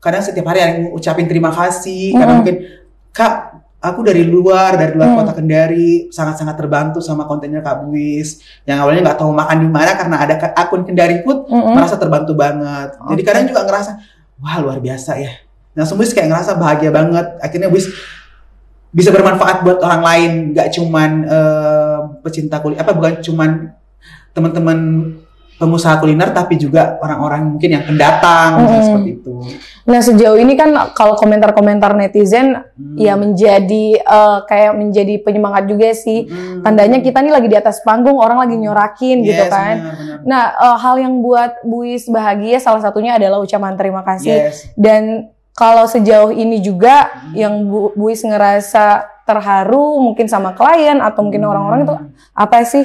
[0.00, 2.16] Kadang setiap hari ada yang ucapin terima kasih.
[2.16, 2.38] Karena Mm-mm.
[2.40, 2.56] mungkin
[3.12, 3.34] kak
[3.80, 5.18] aku dari luar dari luar Hmm.
[5.24, 9.96] kota Kendari sangat-sangat terbantu sama kontennya Kak Buis yang awalnya nggak tahu makan di mana
[9.96, 11.72] karena ada akun Kendari Food Mm-mm.
[11.72, 13.24] merasa terbantu banget jadi Oke.
[13.24, 13.90] kadang juga ngerasa
[14.36, 15.32] wah luar biasa ya
[15.72, 17.88] langsung Buis kayak ngerasa bahagia banget akhirnya Buis
[18.92, 23.50] bisa bermanfaat buat orang lain nggak cuman eh, pecinta kuliner apa bukan cuman
[24.36, 24.78] teman-teman
[25.60, 28.80] pengusaha kuliner tapi juga orang-orang mungkin yang pendatang Mm-mm.
[28.82, 29.34] seperti itu
[29.80, 32.94] Nah sejauh ini kan kalau komentar-komentar netizen Hmm.
[32.94, 36.30] ya menjadi eh, kayak menjadi penyemangat juga sih.
[36.30, 36.62] Mm.
[36.62, 39.74] Tandanya kita nih lagi di atas panggung, orang lagi nyorakin gitu Yes, kan.
[39.82, 40.18] benar-benar.
[40.24, 44.52] Nah eh, hal yang buat Buis bahagia salah satunya adalah ucapan terima kasih.
[44.52, 51.26] yes Dan kalau sejauh ini juga yang Bu, Buis ngerasa terharu mungkin sama klien atau
[51.26, 51.94] mungkin orang-orang itu
[52.32, 52.84] apa sih?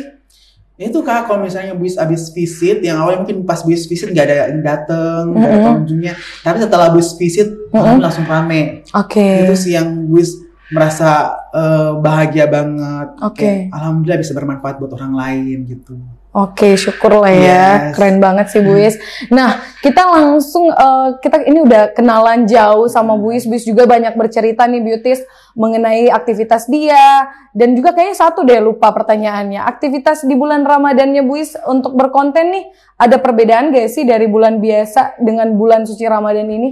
[0.76, 4.36] Itu kak kalau misalnya Buis abis visit yang awalnya mungkin pas Buis visit nggak ada
[4.52, 5.68] yang dateng nggak ada Mm-mm.
[5.72, 8.04] pengunjungnya tapi setelah Buis visit Mm-mm.
[8.04, 9.48] langsung rame Oke.
[9.48, 10.36] itu sih yang Buis
[10.68, 13.40] merasa eh, bahagia banget Oke.
[13.40, 15.96] Kayak, alhamdulillah bisa bermanfaat buat orang lain gitu
[16.36, 17.40] Oke, syukur lah ya.
[17.40, 17.96] Yes.
[17.96, 19.00] Keren banget sih Buis.
[19.32, 23.48] Nah, kita langsung eh, kita ini udah kenalan jauh sama Buis.
[23.48, 25.24] Buis juga banyak bercerita nih Beauties
[25.56, 29.64] mengenai aktivitas dia dan juga kayaknya satu deh lupa pertanyaannya.
[29.64, 32.68] Aktivitas di bulan Ramadannya Buis untuk berkonten nih
[33.00, 36.70] ada perbedaan gak sih dari bulan biasa dengan bulan suci Ramadan ini?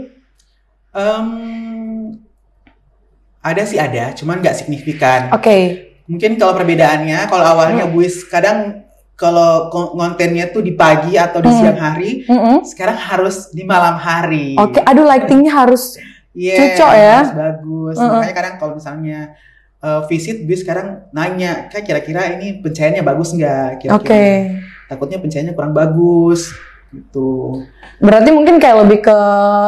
[0.91, 1.28] Em,
[3.39, 5.89] ada sih ada cuman nggak signifikan Oke.
[6.06, 7.95] mungkin kalau perbedaannya kalau awalnya Hmm.
[7.97, 11.60] Buis kadang kalau ko- kontennya tuh di pagi atau di Hmm.
[11.60, 12.65] siang hari Mm-mm.
[12.65, 15.95] sekarang harus di malam hari Oke, aduh lightingnya harus
[16.34, 17.17] Yes, Cocok ya.
[17.21, 17.95] harus bagus.
[18.02, 18.10] Mm-mm.
[18.10, 19.38] Makanya kadang kalau misalnya
[19.80, 23.86] uh, visit bis sekarang nanya, kak kira-kira ini pencahayaannya bagus nggak?
[23.93, 24.49] Oke.
[24.89, 26.49] Takutnya pencahayaannya kurang bagus,
[26.89, 27.62] gitu.
[28.02, 29.17] Berarti mungkin kayak lebih ke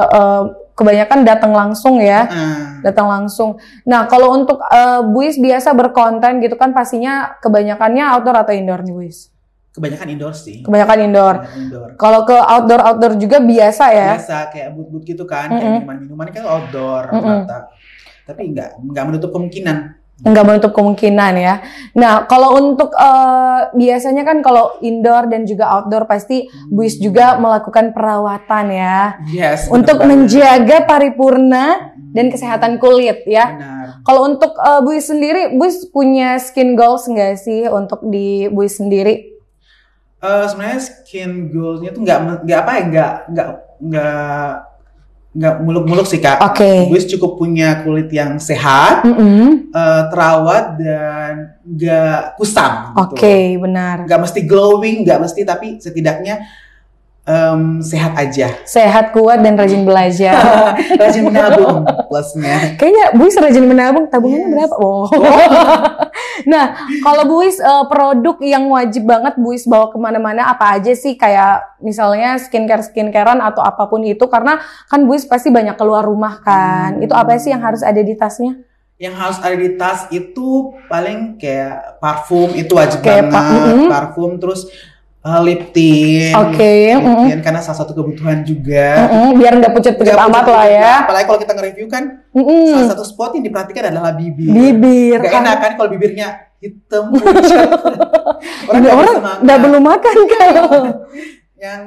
[0.09, 2.25] eh, kebanyakan datang langsung ya.
[2.25, 3.61] Nah, datang langsung.
[3.85, 8.89] Nah, kalau untuk eh, Buis biasa berkonten gitu kan pastinya kebanyakannya outdoor atau indoor nih
[8.89, 9.29] Buis?
[9.75, 10.63] Kebanyakan indoor sih.
[10.63, 11.35] Kebanyakan indoor.
[11.43, 11.89] Kebanyakan indoor.
[11.99, 14.11] Kalau ke outdoor outdoor juga biasa ya.
[14.15, 15.59] Biasa kayak but-but gitu kan, Mm-mm.
[15.59, 17.43] kayak minuman-minuman kan outdoor Mm-mm.
[17.43, 17.59] rata.
[18.23, 19.77] Tapi nggak nggak menutup kemungkinan.
[20.15, 21.59] Nggak menutup kemungkinan ya.
[21.91, 27.91] Nah, kalau untuk eh, biasanya kan kalau indoor dan juga outdoor pasti Buis juga melakukan
[27.91, 29.67] perawatan ya Yes.
[29.67, 30.07] untuk banget.
[30.07, 33.59] menjaga paripurna dan kesehatan kulit ya.
[33.59, 33.85] Benar.
[34.07, 39.34] Kalau untuk eh, Buis sendiri, Buis punya skin goals nggak sih untuk di Buis sendiri?
[40.25, 43.47] Eh, sebenarnya skin goalsnya tuh nggak nggak apa ya nggak nggak
[43.85, 44.49] nggak
[45.35, 46.39] nggak muluk-muluk sih kak.
[46.39, 46.87] Oke.
[46.87, 49.67] Gue cukup punya kulit yang sehat, Mm-mm.
[49.69, 52.95] eh, terawat dan nggak kusam.
[52.95, 53.19] gitu.
[53.19, 54.07] Oke, benar.
[54.07, 56.39] Nggak mesti glowing, nggak mesti tapi setidaknya
[57.25, 58.53] em, sehat aja.
[58.63, 60.37] Sehat, kuat, dan rajin belajar.
[61.01, 62.77] Rajin menabung plusnya.
[62.77, 64.53] Kayaknya Buis rajin menabung, tabungannya Yes.
[64.53, 64.75] berapa?
[64.77, 65.09] Oh.
[66.51, 66.65] nah,
[67.01, 71.15] kalau Buis eh, produk yang wajib banget Buis bawa ke mana-mana apa aja sih?
[71.15, 76.39] Kayak misalnya skincare skincarean atau apa pun itu, karena kan Buis pasti banyak keluar rumah
[76.39, 76.97] kan.
[76.97, 77.03] Hmm.
[77.03, 78.53] Itu apa sih yang harus ada di tasnya?
[78.95, 83.59] Yang harus ada di tas itu paling kayak parfum itu wajib Kayak pa- banget.
[83.67, 83.89] mm-mm.
[83.91, 84.71] Parfum terus
[85.25, 86.33] eh, lip tint.
[86.37, 87.25] Oke, Lip mm-mm.
[87.25, 89.09] tint karena salah satu kebutuhan juga.
[89.09, 90.91] Mm-mm, biar nggak pucat-pucat Nggak amat lah ya.
[91.01, 92.69] Apalagi kalau kita nge-review kan Mm-mm.
[92.69, 94.53] salah satu spot yang diperhatikan adalah bibir.
[94.53, 95.17] Bibir.
[95.25, 95.41] Gak kan.
[95.41, 96.27] enak kan kalau bibirnya
[96.61, 97.11] hitam
[98.65, 99.41] nggak orang makan.
[99.43, 100.53] nggak belum makan kan?
[101.59, 101.81] Yang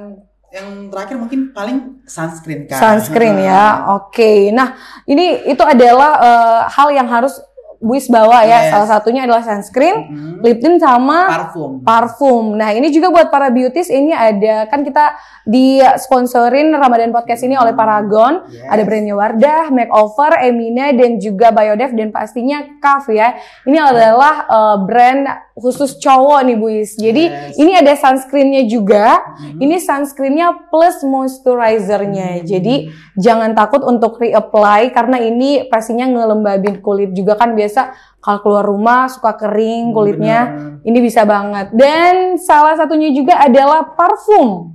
[0.49, 2.81] yang terakhir mungkin paling sunscreen kan.
[2.81, 4.49] Sunscreen ya, oke.
[4.49, 7.37] Nah, ini itu adalah eh, hal yang harus
[7.79, 8.59] Buis bawa ya.
[8.59, 8.71] Yes.
[8.75, 10.43] Salah satunya adalah sunscreen, Mhm.
[10.43, 11.73] lip tint sama Parfum.
[11.81, 12.45] parfum.
[12.59, 15.15] Nah, ini juga buat para beauties ini ada kan kita
[15.47, 18.51] di sponsorin Ramadan Podcast ini oleh Paragon.
[18.51, 18.67] Yes.
[18.67, 23.39] Ada brandnya Wardah, Makeover, Emina dan juga Biodev dan pastinya Kaf ya.
[23.63, 25.23] Ini adalah eh, brand
[25.59, 26.95] khusus cowok nih Buis.
[26.95, 27.59] Jadi Yes.
[27.59, 29.21] ini ada sunscreennya juga.
[29.21, 29.59] Mhm.
[29.59, 32.43] Ini sunscreennya plus moisturizernya.
[32.43, 38.65] Jadi jangan takut untuk reapply karena ini pastinya ngelembabin kulit juga kan biasa kalau keluar
[38.65, 40.41] rumah suka kering kulitnya.
[40.49, 40.87] Benar.
[40.87, 41.67] Ini bisa banget.
[41.71, 44.75] Dan salah satunya juga adalah parfum.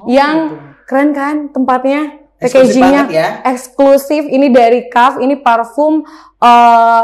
[0.00, 0.56] Oh, yang gitu.
[0.88, 2.00] keren kan tempatnya,
[2.40, 3.28] Eksklusif packagingnya banget ya.
[3.44, 4.22] eksklusif.
[4.24, 6.00] Ini dari Kaf, ini parfum
[6.40, 7.02] eh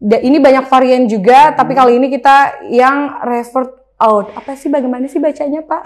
[0.00, 1.54] ini banyak varian juga, hmm.
[1.56, 4.28] tapi kali ini kita yang revert out.
[4.36, 5.82] Apa sih bagaimana sih bacanya, Pak?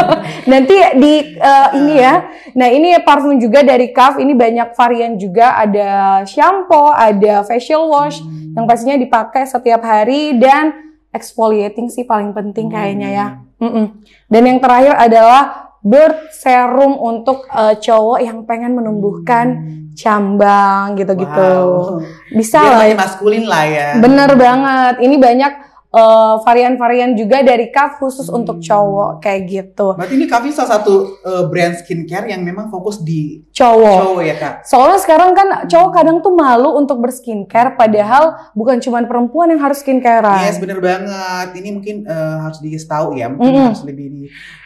[0.50, 2.26] Nanti di uh, ini ya.
[2.58, 4.18] Nah, ini parfum juga dari Kaf.
[4.18, 5.54] Ini banyak varian juga.
[5.62, 8.58] Ada shampoo, ada facial wash hmm.
[8.58, 13.26] yang pastinya dipakai setiap hari dan exfoliating sih paling penting kayaknya ya.
[13.62, 13.86] Mm -mm.
[14.26, 19.98] Dan yang terakhir adalah bird serum untuk uh, cowok yang pengen menumbuhkan hmm.
[19.98, 21.58] cambang gitu-gitu.
[21.98, 22.00] Wow.
[22.30, 22.94] Bisa lah ya.
[22.94, 23.88] maskulin lah ya.
[23.98, 25.02] Bener banget.
[25.02, 25.52] Ini banyak
[25.92, 28.38] uh, varian-varian juga dari Kaf khusus hmm.
[28.38, 29.94] untuk cowok kayak gitu.
[29.94, 33.98] Berarti ini Kaf salah satu uh, brand skincare yang memang fokus di cowok.
[34.06, 34.54] Cowok ya kak.
[34.66, 39.84] Soalnya sekarang kan cowok kadang tuh malu untuk berskincare, padahal bukan cuma perempuan yang harus
[39.84, 40.48] skincarean.
[40.48, 41.58] Yes bener banget.
[41.58, 44.22] Ini mungkin uh, harus dikasih tahu ya, mungkin mm harus lebih di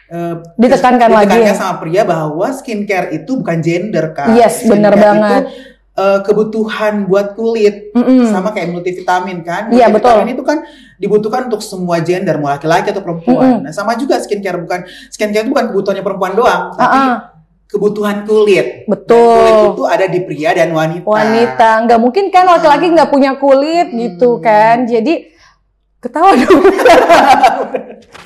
[0.06, 1.50] Uh, ditekankan, lagi ya.
[1.50, 4.38] sama pria bahwa skincare itu bukan gender kan.
[4.38, 5.50] Yes, benar banget.
[5.50, 8.22] Itu, uh, kebutuhan buat kulit mm -mm.
[8.30, 9.74] sama kayak multivitamin kan.
[9.74, 10.14] Iya betul.
[10.22, 10.58] Multivitamin itu kan
[11.02, 13.46] dibutuhkan untuk semua gender, mau laki-laki atau perempuan.
[13.46, 13.64] Mm -mm.
[13.66, 18.22] Nah sama juga skincare bukan skincare itu bukan kebutuhannya perempuan doang, tapi uh -uh kebutuhan
[18.24, 18.86] kulit.
[18.86, 19.42] Betul.
[19.42, 21.06] Dan kulit itu ada di pria dan wanita.
[21.06, 23.98] Wanita, nggak mungkin kan laki-laki nggak punya kulit hmm.
[23.98, 24.86] gitu kan.
[24.86, 25.34] Jadi
[25.98, 26.62] ketawa dong.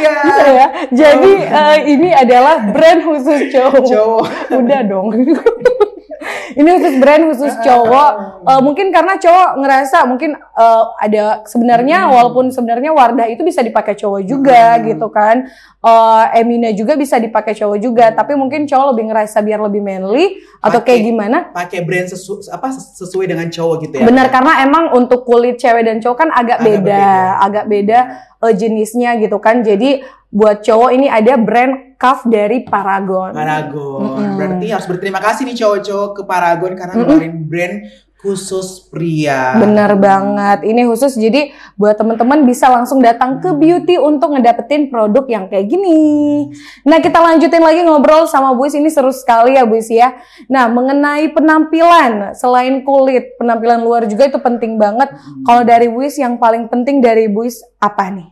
[0.00, 0.16] Iya.
[0.24, 0.66] Bisa ya.
[0.90, 3.84] Jadi uh, ini adalah brand khusus cowok.
[3.84, 4.24] Cowok.
[4.56, 5.08] Udah dong.
[6.58, 8.10] ini khusus brand khusus cowok.
[8.44, 12.12] Uh, mungkin karena cowok ngerasa mungkin uh, ada sebenarnya hmm.
[12.12, 14.82] walaupun sebenarnya Wardah itu bisa dipakai cowok juga hmm.
[14.94, 15.46] gitu kan.
[15.80, 20.36] Uh, Emina juga bisa dipakai cowok juga, tapi mungkin cowok lebih ngerasa biar lebih manly
[20.60, 21.48] atau kayak gimana?
[21.56, 24.04] Pakai brand sesu apa sesuai dengan cowok gitu ya.
[24.04, 27.40] Benar karena emang untuk kulit cewek dan cowok kan agak, agak beda, berbeda.
[27.40, 28.00] agak beda
[28.40, 29.62] uh, jenisnya gitu kan.
[29.62, 33.36] Jadi buat cowok ini ada brand Cuff dari Paragon.
[33.36, 34.00] Paragon.
[34.00, 34.36] Mm -hmm.
[34.40, 37.08] Berarti harus berterima kasih nih cowok-cowok ke Paragon karena mm -hmm.
[37.12, 37.74] ngeluarin brand
[38.20, 39.56] khusus pria.
[39.56, 40.68] Bener banget.
[40.68, 45.72] Ini khusus jadi buat teman-teman bisa langsung datang ke beauty untuk ngedapetin produk yang kayak
[45.72, 46.52] gini.
[46.84, 50.20] Nah, kita lanjutin lagi ngobrol sama Buis ini seru sekali ya Buis ya.
[50.52, 55.16] Nah, mengenai penampilan selain kulit, penampilan luar juga itu penting banget.
[55.16, 55.40] Hmm.
[55.48, 58.28] Kalau dari Buis yang paling penting dari Buis apa nih?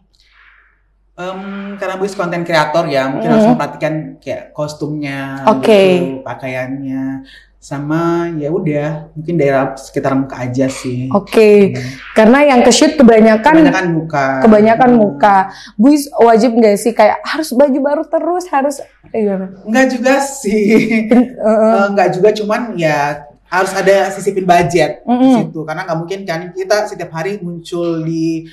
[1.18, 3.34] Um, karena Buis konten kreator ya, mungkin mm.
[3.34, 5.98] harus memperhatikan kayak kostumnya, okay.
[5.98, 7.26] gitu, pakaiannya,
[7.58, 11.10] sama ya udah mungkin daerah sekitar muka aja sih.
[11.10, 11.58] Oke, okay.
[11.74, 12.14] hmm.
[12.14, 14.26] karena yang ke shoot kebanyakan kebanyakan muka.
[14.46, 15.00] Kebanyakan hmm.
[15.02, 15.36] muka.
[15.74, 18.78] Buis wajib nggak sih kayak harus baju baru terus harus
[19.10, 19.50] eh, gimana?
[19.66, 20.70] Enggak juga sih.
[21.10, 21.82] uh, uh.
[21.90, 25.20] Enggak juga, cuman ya harus ada sisipin budget mm -hmm.
[25.24, 28.44] di situ karena nggak mungkin kan kita setiap hari muncul di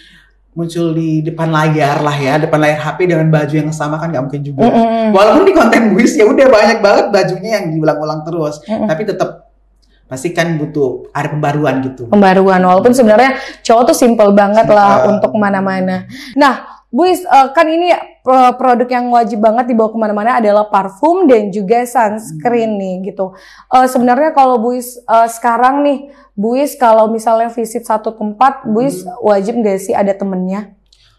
[0.55, 4.23] muncul di depan layar lah ya, depan layar HP dengan baju yang sama kan nggak
[4.23, 4.63] mungkin juga.
[4.63, 5.05] Mm -hmm.
[5.11, 8.87] Walaupun di konten Wis ya udah banyak banget bajunya yang diulang-ulang terus, mm -hmm.
[8.87, 9.29] tapi tetap
[10.05, 12.07] pasti kan butuh ada pembaruan gitu.
[12.07, 13.35] Pembaruan, walaupun sebenarnya
[13.67, 16.07] cowok tuh simple banget lah uh, untuk ke mana-mana.
[16.39, 17.91] Nah, Buis, uh, kan ini
[18.23, 22.79] uh, produk yang wajib banget dibawa ke mana-mana adalah parfum dan juga sunscreen hmm.
[22.79, 23.35] nih gitu.
[23.67, 29.11] Uh, Sebenarnya kalau Buis uh, sekarang nih, Buis kalau misalnya visit satu tempat, Buis hmm.
[29.27, 30.71] wajib nggak sih ada temennya?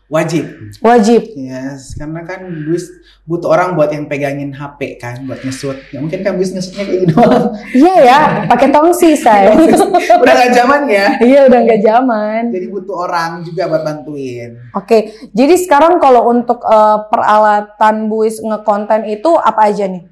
[0.07, 0.71] Wajib.
[0.79, 1.35] Wajib.
[1.35, 2.87] Yes, karena kan Buis
[3.27, 5.75] butuh orang buat yang pegangin HP kan, buat ngesut.
[5.91, 7.19] Ya mungkin kan Buis ngesutnya kayak gitu
[7.83, 9.51] Iya ya, pakai tongsi saya.
[9.51, 11.19] udah gak zaman ya?
[11.27, 12.43] Iya, udah gak zaman.
[12.55, 14.71] Jadi butuh orang juga buat bantuin.
[14.79, 15.01] Oke, okay.
[15.35, 20.07] jadi sekarang kalau untuk uh, peralatan Buis ngekonten itu apa aja nih?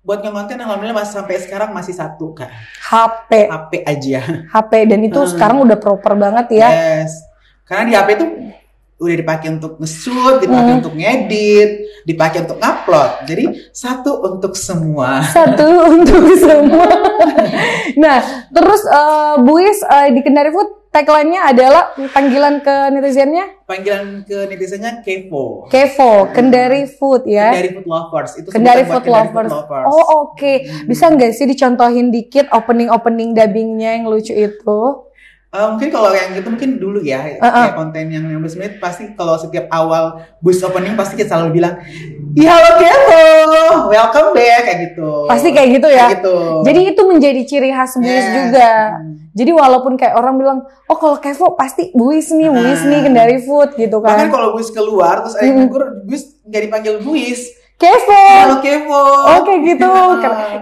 [0.00, 2.48] Buat ngekonten alhamdulillah masih sampai sekarang masih satu kak.
[2.80, 3.52] HP.
[3.52, 4.20] HP aja.
[4.48, 5.30] HP dan itu hmm.
[5.36, 6.68] sekarang udah proper banget ya.
[6.72, 7.20] Yes.
[7.68, 8.26] Karena di HP itu
[8.94, 10.80] udah dipakai untuk nge-shoot, dipakai hmm.
[10.80, 11.70] untuk ngedit,
[12.06, 13.10] dipakai untuk upload.
[13.26, 15.26] Jadi satu untuk semua.
[15.26, 15.66] Satu
[15.98, 16.88] untuk semua.
[17.98, 18.18] nah,
[18.54, 23.66] terus uh, Buis uh, di Kendari Food tagline-nya adalah panggilan ke netizennya?
[23.66, 25.66] Panggilan ke netizennya Kevo.
[25.66, 27.50] Kevo, Kendari Food ya.
[27.50, 28.32] Kendari Food Lovers.
[28.38, 29.50] Itu Kendari Food, Lovers.
[29.50, 29.86] Food Lovers.
[29.90, 30.38] Oh oke.
[30.38, 30.56] Okay.
[30.70, 30.86] Hmm.
[30.86, 34.82] Bisa nggak sih dicontohin dikit opening-opening dubbingnya yang lucu itu?
[35.54, 37.70] Uh, mungkin kalau yang gitu mungkin dulu ya uh -uh.
[37.70, 41.78] kayak konten yang 15 menit pasti kalau setiap awal bus opening pasti kita selalu bilang
[42.34, 43.22] ya halo Kevo
[43.86, 46.36] welcome back kayak gitu pasti kayak gitu ya kayak gitu.
[46.66, 48.34] jadi itu menjadi ciri khas Buis yes.
[48.34, 49.30] juga hmm.
[49.30, 50.58] jadi walaupun kayak orang bilang
[50.90, 54.74] oh kalau Kevo pasti Buis nih Buis nih Kendari Food gitu kan bahkan kalau Buis
[54.74, 58.24] keluar terus ada yang gugur Buis nggak dipanggil Buis Kevo.
[58.38, 59.02] Halo Kevo.
[59.42, 59.90] Oke oh, gitu.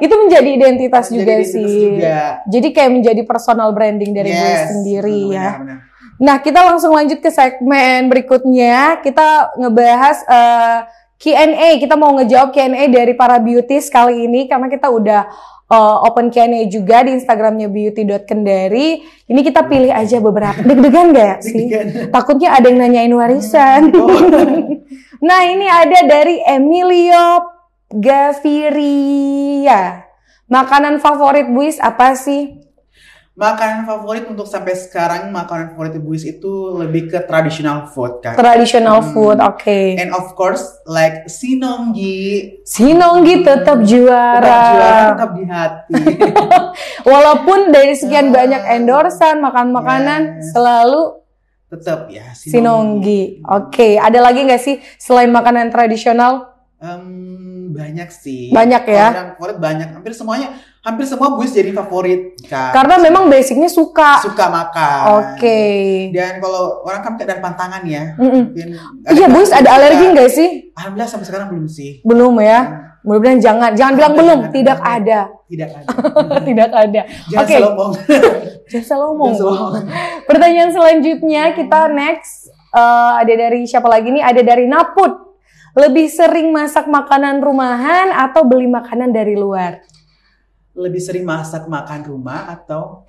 [0.01, 1.81] itu menjadi identitas menjadi juga identitas sih.
[1.93, 2.21] Juga.
[2.49, 4.41] Jadi kayak menjadi personal branding dari yes.
[4.41, 5.51] gue sendiri benar, ya.
[5.61, 5.79] Benar.
[6.23, 9.03] Nah, kita langsung lanjut ke segmen berikutnya.
[9.03, 10.79] Kita ngebahas uh,
[11.19, 11.83] Q&A.
[11.83, 15.27] Kita mau ngejawab Q&A dari para beauties kali ini karena kita udah
[15.73, 19.01] uh, open Q&A juga di Instagramnya beauty.kendari.
[19.25, 20.61] Ini kita pilih aja beberapa.
[20.61, 21.73] Deg-degan gak ya sih?
[22.13, 23.89] Takutnya ada yang nanyain warisan.
[23.97, 24.13] Oh.
[25.27, 27.41] nah ini ada dari Emilio
[27.89, 28.93] Gaviria.
[30.53, 32.62] Makanan favorit Buis apa sih?
[33.33, 38.37] Makanan favorit untuk sampai sekarang makanan favorit Buis itu lebih ke traditional food kan.
[38.37, 39.81] Traditional food, oke.
[39.97, 42.61] And of course like sinonggi.
[42.61, 44.37] Sinonggi tetap juara.
[44.37, 45.93] Tetap juara, tetap di hati.
[47.09, 48.33] Walaupun dari sekian Ah.
[48.37, 50.53] banyak endorsan makan makanan Yes.
[50.53, 51.03] selalu
[51.73, 53.41] tetap ya sinonggi.
[53.43, 56.53] Oke, ada lagi nggak sih selain makanan tradisional?
[56.77, 58.53] Em, banyak sih.
[58.53, 59.09] Banyak ya?
[59.09, 59.89] Makanan favorit banyak.
[59.89, 62.75] Hampir semuanya, hampir semua Buis jadi favorit kan.
[62.75, 64.19] Karena memang basicnya suka.
[64.19, 65.01] suka makan.
[65.23, 65.63] Oke.
[66.11, 68.19] Dan kalau orang kan kayak dari pantangan ya.
[68.19, 68.51] Mm-mm.
[68.51, 68.69] Mungkin
[69.07, 70.49] Iya, Buis ada alergi nggak sih?
[70.75, 72.03] Alhamdulillah sampai sekarang belum sih.
[72.03, 72.91] Belum ya.
[73.03, 75.87] Mudah-mudahan jangan, jangan bilang belum, jangan, tidak ada, Tidak ada.
[76.47, 77.03] tidak ada.
[77.27, 77.91] Jangan Oke, ngomong.
[78.71, 79.27] jangan salah ngomong.
[79.35, 79.85] Jangan selalu ngomong.
[80.31, 84.23] Pertanyaan selanjutnya kita next eh, ada dari siapa lagi nih?
[84.23, 85.35] Ada dari Naput.
[85.75, 89.83] Lebih sering masak makanan rumahan atau beli makanan dari luar?
[90.73, 93.05] Lebih sering masak makan rumah atau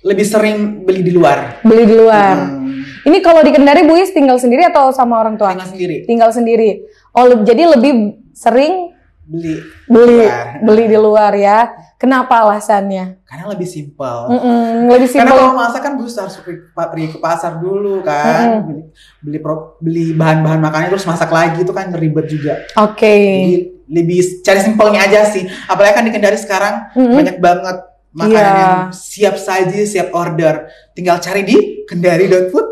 [0.00, 1.60] lebih sering beli di luar?
[1.60, 2.36] Beli di luar.
[2.36, 5.52] Hmm, Ini kalau di Kendari Buis tinggal sendiri atau sama orang tua?
[5.52, 5.96] tinggal sendiri.
[6.04, 6.70] Tinggal sendiri.
[7.10, 7.92] Oh, le- jadi lebih
[8.32, 8.92] sering
[9.24, 10.60] Beli beli luar.
[10.60, 11.58] beli di luar ya.
[11.96, 13.24] Kenapa alasannya?
[13.24, 14.28] karena lebih simpel.
[14.30, 15.36] Mm-mm, lebih Karena simpel.
[15.38, 16.34] kalau masak kan harus harus
[16.70, 18.82] pergi ke pasar dulu kan, beli
[19.18, 22.60] beli, pro- beli bahan-bahan makannya terus masak lagi itu kan ribet juga.
[22.78, 23.16] Oke.
[23.40, 25.44] Jadi lebih cari simpelnya aja sih.
[25.64, 27.14] Apalagi kan di Kendari sekarang Mm-mm.
[27.14, 27.76] banyak banget
[28.10, 28.62] makanan Iya.
[28.62, 30.66] yang siap saji, siap order.
[30.92, 32.66] Tinggal cari di kendari.food.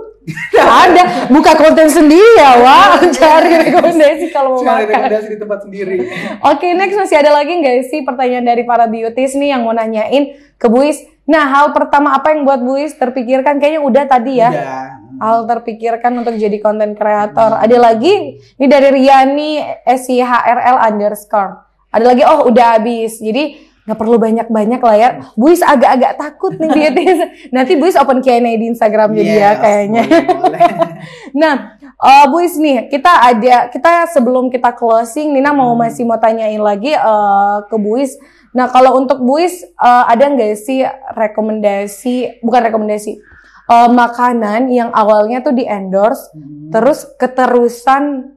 [0.55, 1.27] Ada.
[1.29, 3.03] Buka konten sendiri ya, Wak.
[3.18, 4.94] Cari rekomendasi kalau mau Cari makan.
[5.03, 5.96] rekomendasi di tempat sendiri.
[6.40, 10.31] Oke, next masih ada lagi nggak sih pertanyaan dari para beauties nih yang mau nanyain
[10.55, 11.03] ke Buis?
[11.22, 13.59] Nah, hal pertama apa yang buat Buis terpikirkan?
[13.59, 14.51] Kayaknya udah tadi ya.
[14.55, 14.87] Udah.
[15.23, 17.55] Hal terpikirkan untuk jadi konten kreator.
[17.55, 18.43] Ada lagi?
[18.59, 21.63] Ini dari Riani SIHRL underscore.
[21.95, 23.23] Ada lagi, oh udah habis.
[23.23, 25.09] Jadi nggak perlu banyak-banyak lah ya.
[25.35, 27.19] Buis agak-agak takut nih beauties.
[27.55, 30.03] Nanti Buis open Q&A di Instagram jadi ya kayaknya.
[30.11, 30.61] boleh, boleh.
[31.39, 35.87] Nah, eh Buis nih, kita ada kita sebelum kita closing, Nina mau Hmm.
[35.87, 38.19] masih mau tanyain lagi eh, ke Buis.
[38.51, 40.83] Nah, kalau untuk Buis eh, ada nggak sih
[41.15, 43.19] rekomendasi, bukan rekomendasi,
[43.68, 46.70] eh, makanan yang awalnya tuh di endorse, Hmm.
[46.72, 48.35] terus keterusan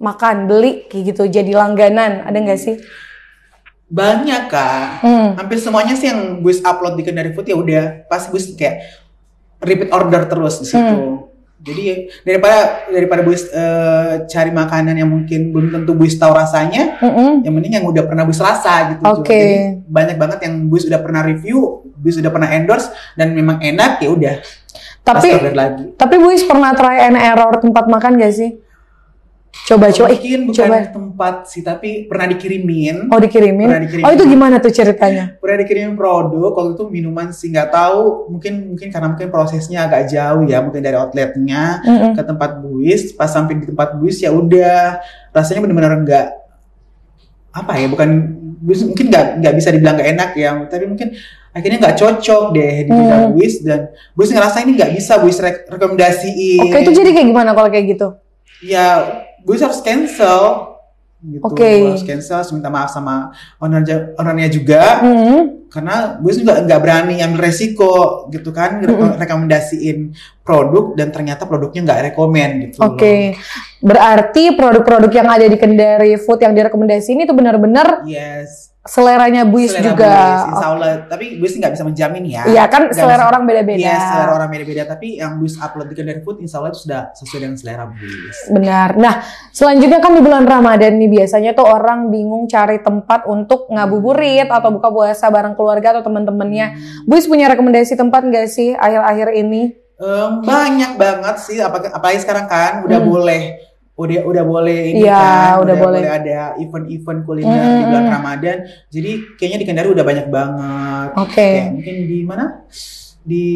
[0.00, 2.76] makan beli kayak gitu, jadi langganan, ada nggak sih?
[3.84, 5.04] Banyak kak.
[5.04, 5.28] Hmm.
[5.38, 8.80] Hampir semuanya sih yang Buis upload di Kendari Food ya udah pasti Buis kayak
[9.62, 10.80] repeat order terus di situ.
[10.80, 11.30] Hmm.
[11.64, 17.40] Jadi daripada daripada Buis eh, cari makanan yang mungkin belum tentu Buis tahu rasanya, Mm-mm.
[17.46, 19.04] yang penting yang udah pernah Buis rasa gitu.
[19.04, 19.32] Oke.
[19.32, 19.56] Jadi
[19.88, 24.10] banyak banget yang Buis udah pernah review, Buis udah pernah endorse dan memang enak ya
[24.12, 24.34] udah.
[25.04, 25.84] Tapi lagi.
[25.94, 28.56] tapi Buis pernah try and error tempat makan gak sih?
[29.64, 30.76] Coba coba, Mungkin bukan coba.
[30.90, 33.06] tempat sih, tapi pernah dikirimin.
[33.06, 33.70] Oh dikirimin?
[33.70, 34.04] Pernah dikirimin.
[34.04, 35.38] Oh itu gimana tuh ceritanya?
[35.38, 40.10] pernah dikirimin produk kalau itu minuman sih nggak tahu mungkin mungkin karena mungkin prosesnya agak
[40.10, 42.12] jauh ya mungkin dari outletnya Mm-mm.
[42.12, 44.98] ke tempat buis pas sampai di tempat buis ya udah
[45.30, 46.26] rasanya benar-benar nggak
[47.54, 48.08] apa ya bukan
[48.60, 51.08] mungkin nggak nggak bisa dibilang nggak enak ya tapi mungkin
[51.50, 53.32] akhirnya nggak cocok deh di lidah Hmm.
[53.32, 53.80] buis dan
[54.12, 57.86] buis ngerasa ini nggak bisa buis re- rekomendasiin Oke itu jadi kayak gimana kalau kayak
[57.88, 58.08] gitu?
[58.60, 58.86] ya
[59.40, 60.72] buis harus cancel
[61.20, 61.64] gitu Oke.
[61.86, 65.63] harus cancel harus minta maaf sama owner ownernya juga Hmm.
[65.74, 69.18] Karena gue juga nggak berani ambil resiko gitu kan Mm-mm.
[69.18, 70.14] rekomendasiin
[70.46, 73.34] produk dan ternyata produknya nggak rekomen gitu Oke,
[73.82, 78.06] berarti produk-produk yang ada di Kendari Food yang direkomendasiin itu benar-benar loh.
[78.06, 80.12] yes seleranya Buis Selera juga.
[80.12, 83.30] Buis, insya Allah tapi gue sih nggak bisa menjamin ya Iya kan Nggak selera bisa-
[83.30, 83.80] orang beda-beda.
[83.80, 87.00] Iya, selera orang beda-beda tapi yang Buis upload di Kendari Food insya Allah itu sudah
[87.12, 88.90] sesuai dengan selera Buis Benar.
[88.94, 89.14] Nah,
[89.50, 94.68] selanjutnya kan di bulan Ramadan nih biasanya tuh orang bingung cari tempat untuk ngabuburit atau
[94.70, 96.76] buka puasa bareng keluarga atau teman-temannya.
[97.02, 99.80] Buis punya rekomendasi tempat nggak sih akhir-akhir ini?
[99.94, 103.08] Em, banyak banget sih apa- apalagi sekarang kan udah Hmm.
[103.08, 103.42] boleh
[103.94, 106.02] udah udah boleh ini Iya, kan udah boleh.
[106.02, 108.04] ada event-event kuliner Hmm, di bulan.
[108.10, 108.56] Ramadan
[108.90, 111.38] jadi kayaknya di Kendari udah banyak banget Oke.
[111.38, 112.44] Kayak mungkin di mana
[113.22, 113.46] di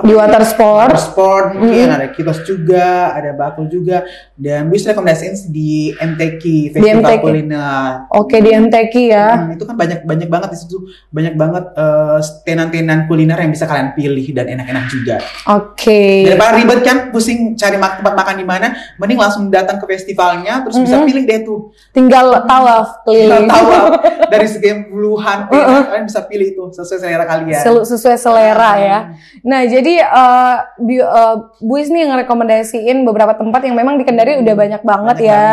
[0.00, 0.90] s- di water sport.
[0.90, 1.98] Water sport mungkin mm -hmm.
[2.00, 4.02] ada kitos juga, ada bakul juga
[4.34, 6.42] dan bisa rekomendasiin di MTQ
[6.72, 7.22] Festival MTQ.
[7.22, 8.08] Kuliner.
[8.16, 9.28] Oke, di MTQ ya.
[9.36, 10.76] Hmm, itu kan banyak banyak banget di situ,
[11.12, 15.16] banyak banget uh, tenan-tenan kuliner yang bisa kalian pilih dan enak-enak juga.
[15.52, 16.24] Oke.
[16.24, 20.64] Daripada ribet kan pusing cari mak tempat makan di mana, mending langsung datang ke festivalnya
[20.64, 20.96] terus mm -hmm.
[20.96, 21.60] bisa pilih deh tuh.
[21.92, 23.46] Tinggal tawaf keliling.
[23.50, 23.84] Tawaf
[24.32, 25.82] dari sekian puluhan uh -uh.
[25.90, 27.62] kalian bisa pilih itu sesuai selera kalian.
[27.82, 28.98] Sesuai selera ya.
[29.42, 30.56] Nah, jadi uh,
[31.02, 35.30] uh, Buis nih yang rekomendasiin beberapa tempat yang memang di Kendari udah banyak banget banyak
[35.34, 35.48] ya.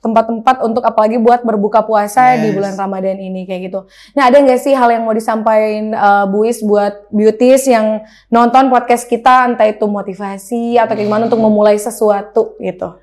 [0.00, 2.44] Tempat-tempat untuk apalagi buat berbuka puasa yes.
[2.44, 3.80] di bulan Ramadan ini kayak gitu.
[4.16, 9.08] Nah, ada nggak sih hal yang mau disampaikan uh, Buis buat beauties yang nonton podcast
[9.08, 12.96] kita entah itu motivasi atau gimana untuk memulai sesuatu gitu?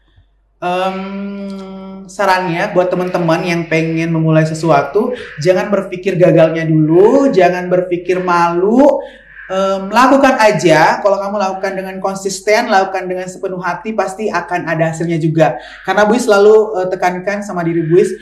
[0.58, 9.06] Um, sarannya buat teman-teman yang pengen memulai sesuatu, jangan berpikir gagalnya dulu, jangan berpikir malu,
[9.52, 11.00] um, lakukan aja.
[11.04, 15.60] Kalau kamu lakukan dengan konsisten, lakukan dengan sepenuh hati, pasti akan ada hasilnya juga.
[15.84, 18.14] Karena Buis selalu uh, tekankan sama diri Buis,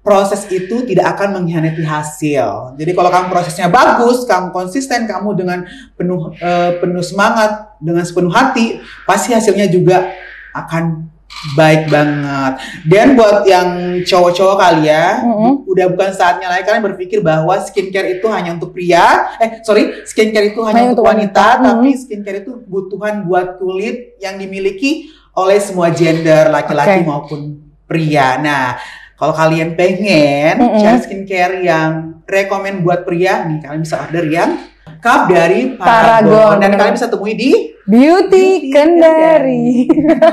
[0.00, 2.78] proses itu tidak akan mengkhianati hasil.
[2.80, 5.58] Jadi kalau kamu prosesnya bagus, kamu konsisten, kamu dengan
[5.98, 10.08] penuh uh, penuh semangat, dengan sepenuh hati, pasti hasilnya juga
[10.56, 11.12] akan
[11.54, 12.52] baik banget.
[12.88, 15.70] Dan buat yang cowok-cowok kali ya, mm-hmm.
[15.70, 19.38] udah bukan saatnya lagi kalian berpikir bahwa skincare itu hanya untuk pria.
[19.38, 21.46] Eh, sorry, skincare itu hanya, hanya untuk wanita, wanita.
[21.62, 21.68] Mm-hmm.
[21.68, 27.06] tapi skincare itu kebutuhan buat kulit yang dimiliki oleh semua gender, laki-laki okay.
[27.06, 27.40] maupun
[27.86, 28.42] pria.
[28.42, 28.74] Nah,
[29.14, 30.80] kalau kalian pengen mm-hmm.
[30.82, 34.58] cari skincare yang rekomend buat pria, nih kalian bisa order yang
[34.98, 35.80] cup dari Paragon.
[35.80, 36.54] Paragon.
[36.62, 37.52] Dan kalian bisa temui di
[37.88, 39.88] Beauty, Kendari.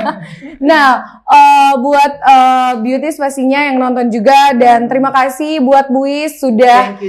[0.68, 7.00] nah, uh, buat uh, beauty pastinya yang nonton juga dan terima kasih buat Buis sudah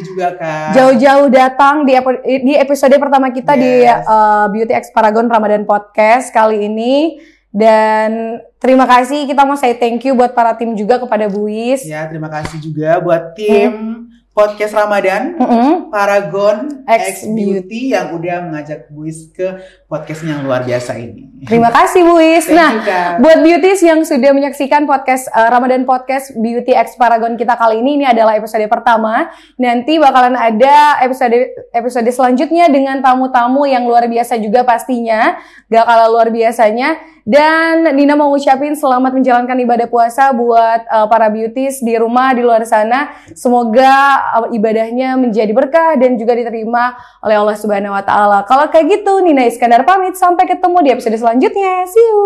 [0.72, 2.00] jauh-jauh datang di
[2.48, 3.62] di episode pertama kita yes.
[3.62, 3.74] di
[4.08, 7.20] uh, Beauty X Paragon Ramadan Podcast kali ini.
[7.52, 11.84] Dan terima kasih kita mau say thank you buat para tim juga kepada Buis.
[11.84, 15.72] Ya, terima kasih juga buat tim hmm podcast Ramadan mm -hmm.
[15.90, 19.58] Paragon X Beauty yang udah mengajak Buis ke
[19.90, 21.42] podcast yang luar biasa ini.
[21.42, 22.46] Terima kasih Buis.
[22.54, 27.58] nah, you, buat beauties yang sudah menyaksikan podcast uh, Ramadan Podcast Beauty X Paragon kita
[27.58, 29.26] kali ini ini adalah episode pertama.
[29.58, 31.34] Nanti bakalan ada episode
[31.74, 35.34] episode selanjutnya dengan tamu-tamu yang luar biasa juga pastinya.
[35.66, 37.17] Gak kalah luar biasanya.
[37.28, 42.40] Dan Nina mau ngucapin selamat menjalankan ibadah puasa buat uh, para beauties di rumah di
[42.40, 43.12] luar sana.
[43.36, 48.48] Semoga uh, ibadahnya menjadi berkah dan juga diterima oleh Allah Subhanahu wa taala.
[48.48, 51.84] Kalau kayak gitu Nina Iskandar pamit sampai ketemu di episode selanjutnya.
[51.92, 52.24] See you.